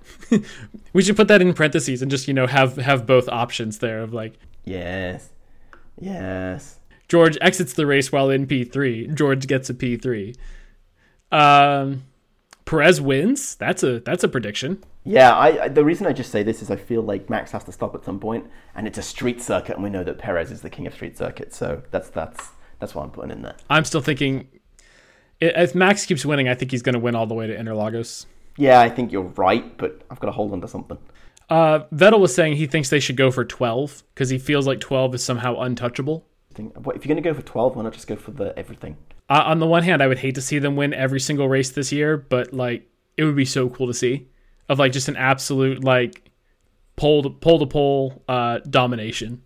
[0.92, 4.00] we should put that in parentheses and just, you know, have have both options there
[4.00, 5.30] of like Yes.
[6.00, 6.78] Yes.
[7.08, 9.14] George exits the race while in P3.
[9.14, 10.36] George gets a P3.
[11.30, 12.04] Um
[12.64, 13.56] Perez wins.
[13.56, 14.84] That's a that's a prediction.
[15.04, 17.64] Yeah, I, I, the reason I just say this is I feel like Max has
[17.64, 20.50] to stop at some point, and it's a street circuit, and we know that Perez
[20.50, 23.56] is the king of street circuits, so that's that's that's what I'm putting in there.
[23.70, 24.48] I'm still thinking
[25.40, 28.26] if Max keeps winning, I think he's going to win all the way to Interlagos.
[28.58, 30.98] Yeah, I think you're right, but I've got to hold on to something.
[31.48, 34.80] Uh, Vettel was saying he thinks they should go for 12 because he feels like
[34.80, 36.26] 12 is somehow untouchable.
[36.50, 38.96] If you're going to go for 12, why not just go for the everything?
[39.28, 41.70] Uh, on the one hand, I would hate to see them win every single race
[41.70, 44.28] this year, but like it would be so cool to see
[44.68, 46.30] of like just an absolute like
[46.96, 49.42] pole to pole to pole uh, domination.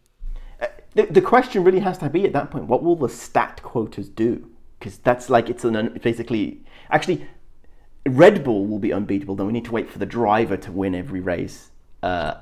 [0.60, 3.60] Uh, the, the question really has to be at that point: what will the stat
[3.62, 4.50] quotas do?
[4.78, 7.26] Because that's like it's an basically actually
[8.06, 9.36] Red Bull will be unbeatable.
[9.36, 11.70] Then we need to wait for the driver to win every race.
[12.02, 12.34] Uh,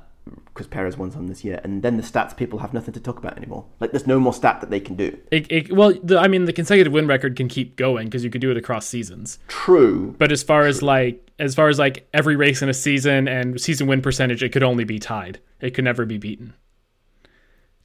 [0.46, 3.18] because Perez won some this year, and then the stats people have nothing to talk
[3.18, 3.64] about anymore.
[3.80, 5.18] Like there's no more stat that they can do.
[5.30, 8.30] It, it, well, the, I mean, the consecutive win record can keep going because you
[8.30, 9.38] could do it across seasons.
[9.48, 10.68] True, but as far true.
[10.68, 14.42] as like as far as like every race in a season and season win percentage,
[14.42, 15.40] it could only be tied.
[15.60, 16.54] It could never be beaten.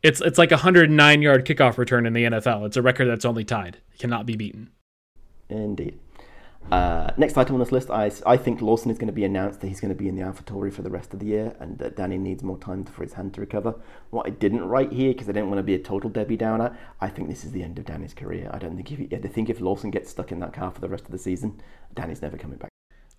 [0.03, 2.65] It's it's like a 109 yard kickoff return in the NFL.
[2.67, 3.77] It's a record that's only tied.
[3.93, 4.69] It cannot be beaten.
[5.49, 5.99] Indeed.
[6.71, 9.61] Uh, next item on this list, I, I think Lawson is going to be announced
[9.61, 11.77] that he's going to be in the AlphaTauri for the rest of the year, and
[11.77, 13.75] that Danny needs more time for his hand to recover.
[14.09, 16.75] What I didn't write here because I didn't want to be a total Debbie Downer,
[16.99, 18.49] I think this is the end of Danny's career.
[18.51, 20.81] I don't think if he, I think if Lawson gets stuck in that car for
[20.81, 21.61] the rest of the season,
[21.93, 22.69] Danny's never coming back.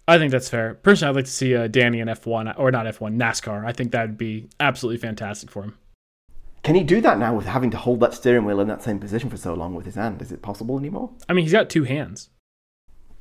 [0.08, 0.74] I think that's fair.
[0.74, 3.64] Personally, I'd like to see uh, Danny in F1 or not F1 NASCAR.
[3.64, 5.78] I think that would be absolutely fantastic for him.
[6.62, 8.98] Can he do that now with having to hold that steering wheel in that same
[8.98, 10.20] position for so long with his hand?
[10.20, 11.10] Is it possible anymore?
[11.28, 12.28] I mean, he's got two hands.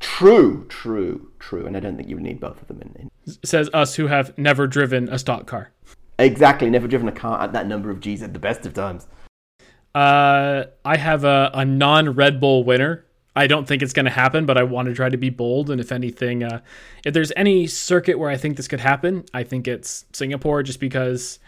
[0.06, 1.66] True, true, true.
[1.66, 3.38] And I don't think you would need both of them in, in.
[3.44, 5.72] Says us who have never driven a stock car.
[6.20, 9.08] Exactly, never driven a car at that number of G's at the best of times.
[9.96, 13.04] Uh, I have a, a non Red Bull winner.
[13.36, 15.72] I don't think it's going to happen, but I want to try to be bold.
[15.72, 16.62] And if anything, uh,
[17.04, 20.80] if there's any circuit where I think this could happen, I think it's Singapore, just
[20.80, 21.40] because,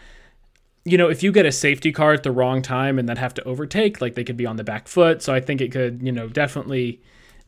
[0.84, 3.34] you know, if you get a safety car at the wrong time and then have
[3.34, 5.22] to overtake, like they could be on the back foot.
[5.22, 7.00] So I think it could, you know, definitely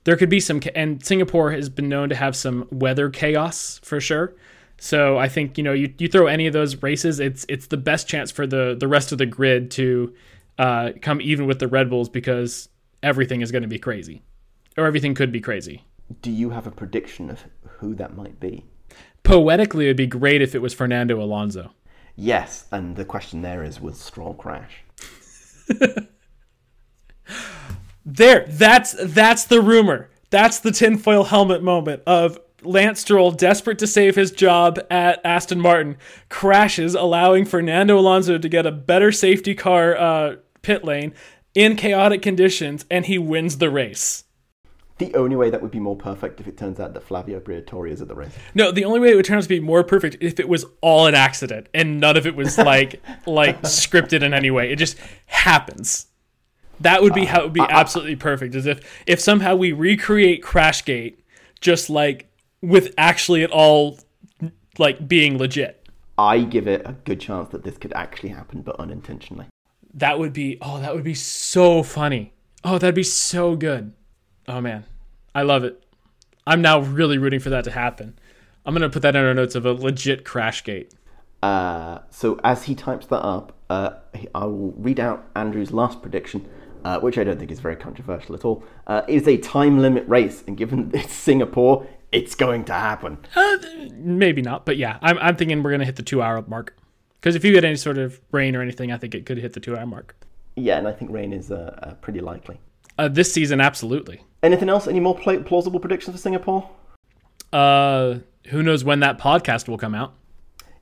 [0.04, 4.00] there could be some and Singapore has been known to have some weather chaos for
[4.00, 4.34] sure.
[4.78, 7.76] So I think you know you, you throw any of those races, it's it's the
[7.76, 10.14] best chance for the the rest of the grid to
[10.58, 12.68] uh, come even with the Red Bulls because
[13.02, 14.22] everything is going to be crazy,
[14.76, 15.84] or everything could be crazy.
[16.22, 18.64] Do you have a prediction of who that might be?
[19.22, 21.72] Poetically, it'd be great if it was Fernando Alonso.
[22.16, 24.82] Yes, and the question there is: Was Stroll crash?
[28.04, 30.10] There, that's that's the rumor.
[30.30, 35.60] That's the tinfoil helmet moment of Lance Stroll, desperate to save his job at Aston
[35.60, 35.96] Martin,
[36.28, 41.14] crashes, allowing Fernando Alonso to get a better safety car uh, pit lane
[41.54, 44.24] in chaotic conditions, and he wins the race.
[44.98, 47.90] The only way that would be more perfect if it turns out that Flavio Briatore
[47.90, 48.36] is at the race.
[48.54, 50.66] No, the only way it would turn out to be more perfect if it was
[50.82, 54.70] all an accident and none of it was like like scripted in any way.
[54.70, 56.09] It just happens.
[56.80, 58.54] That would be how it would be absolutely perfect.
[58.54, 61.16] As if if somehow we recreate Crashgate,
[61.60, 62.28] just like
[62.62, 63.98] with actually it all
[64.78, 65.88] like being legit.
[66.16, 69.46] I give it a good chance that this could actually happen, but unintentionally.
[69.94, 72.32] That would be oh, that would be so funny.
[72.64, 73.92] Oh, that'd be so good.
[74.48, 74.84] Oh man,
[75.34, 75.84] I love it.
[76.46, 78.18] I'm now really rooting for that to happen.
[78.64, 80.92] I'm gonna put that in our notes of a legit Crashgate.
[81.42, 83.90] Uh, so as he types that up, uh,
[84.34, 86.46] I will read out Andrew's last prediction,
[86.84, 88.64] uh, which I don't think is very controversial at all.
[88.86, 93.18] Uh, is a time limit race, and given it's Singapore, it's going to happen.
[93.34, 93.58] Uh,
[93.94, 96.76] maybe not, but yeah, I'm, I'm thinking we're gonna hit the two hour mark.
[97.20, 99.52] Because if you get any sort of rain or anything, I think it could hit
[99.52, 100.16] the two hour mark.
[100.56, 102.58] Yeah, and I think rain is uh, uh, pretty likely.
[102.98, 104.22] Uh, this season, absolutely.
[104.42, 104.86] Anything else?
[104.86, 106.68] Any more pla- plausible predictions for Singapore?
[107.52, 108.16] Uh,
[108.46, 110.14] who knows when that podcast will come out?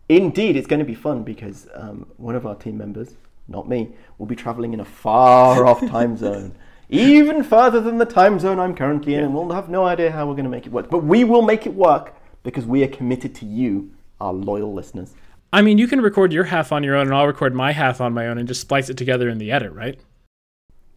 [0.08, 3.14] Indeed, it's going to be fun because um, one of our team members,
[3.48, 6.54] not me, will be traveling in a far off time zone.
[6.90, 10.26] Even further than the time zone I'm currently in, and we'll have no idea how
[10.26, 10.88] we're going to make it work.
[10.88, 13.90] But we will make it work because we are committed to you,
[14.20, 15.14] our loyal listeners.
[15.52, 18.00] I mean, you can record your half on your own, and I'll record my half
[18.00, 19.98] on my own, and just splice it together in the edit, right?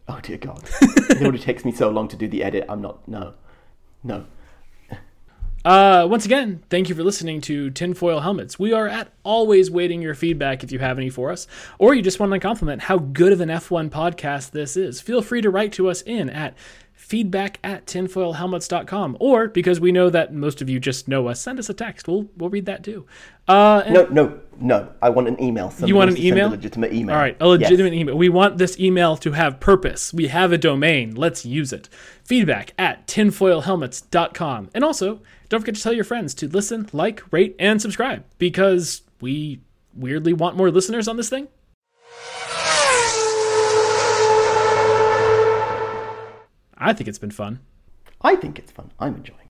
[0.08, 0.68] Oh dear God!
[0.82, 2.66] it already takes me so long to do the edit.
[2.68, 3.06] I'm not.
[3.06, 3.34] No,
[4.02, 4.26] no.
[5.64, 8.58] Uh, once again, thank you for listening to Tinfoil Helmets.
[8.58, 11.46] We are at always waiting your feedback if you have any for us,
[11.78, 15.00] or you just want to compliment how good of an F1 podcast this is.
[15.00, 16.56] Feel free to write to us in at
[16.94, 21.60] feedback at tinfoilhelmets.com, or because we know that most of you just know us, send
[21.60, 22.08] us a text.
[22.08, 23.06] We'll we'll read that too.
[23.46, 24.88] Uh, No, no, no.
[25.00, 25.70] I want an email.
[25.70, 26.50] Somebody You want an to send a email?
[26.50, 27.14] legitimate email.
[27.14, 27.70] All right, a Yes.
[27.72, 28.16] email.
[28.16, 30.12] We want this email to have purpose.
[30.12, 31.14] We have a domain.
[31.14, 31.88] Let's use it.
[32.24, 34.70] Feedback at tinfoilhelmets.com.
[34.74, 35.20] And also,
[35.52, 39.60] don't forget to tell your friends to listen, like, rate, and subscribe because we
[39.92, 41.46] weirdly want more listeners on this thing.
[46.78, 47.60] I think it's been fun.
[48.22, 48.92] I think it's fun.
[48.98, 49.38] I'm enjoying.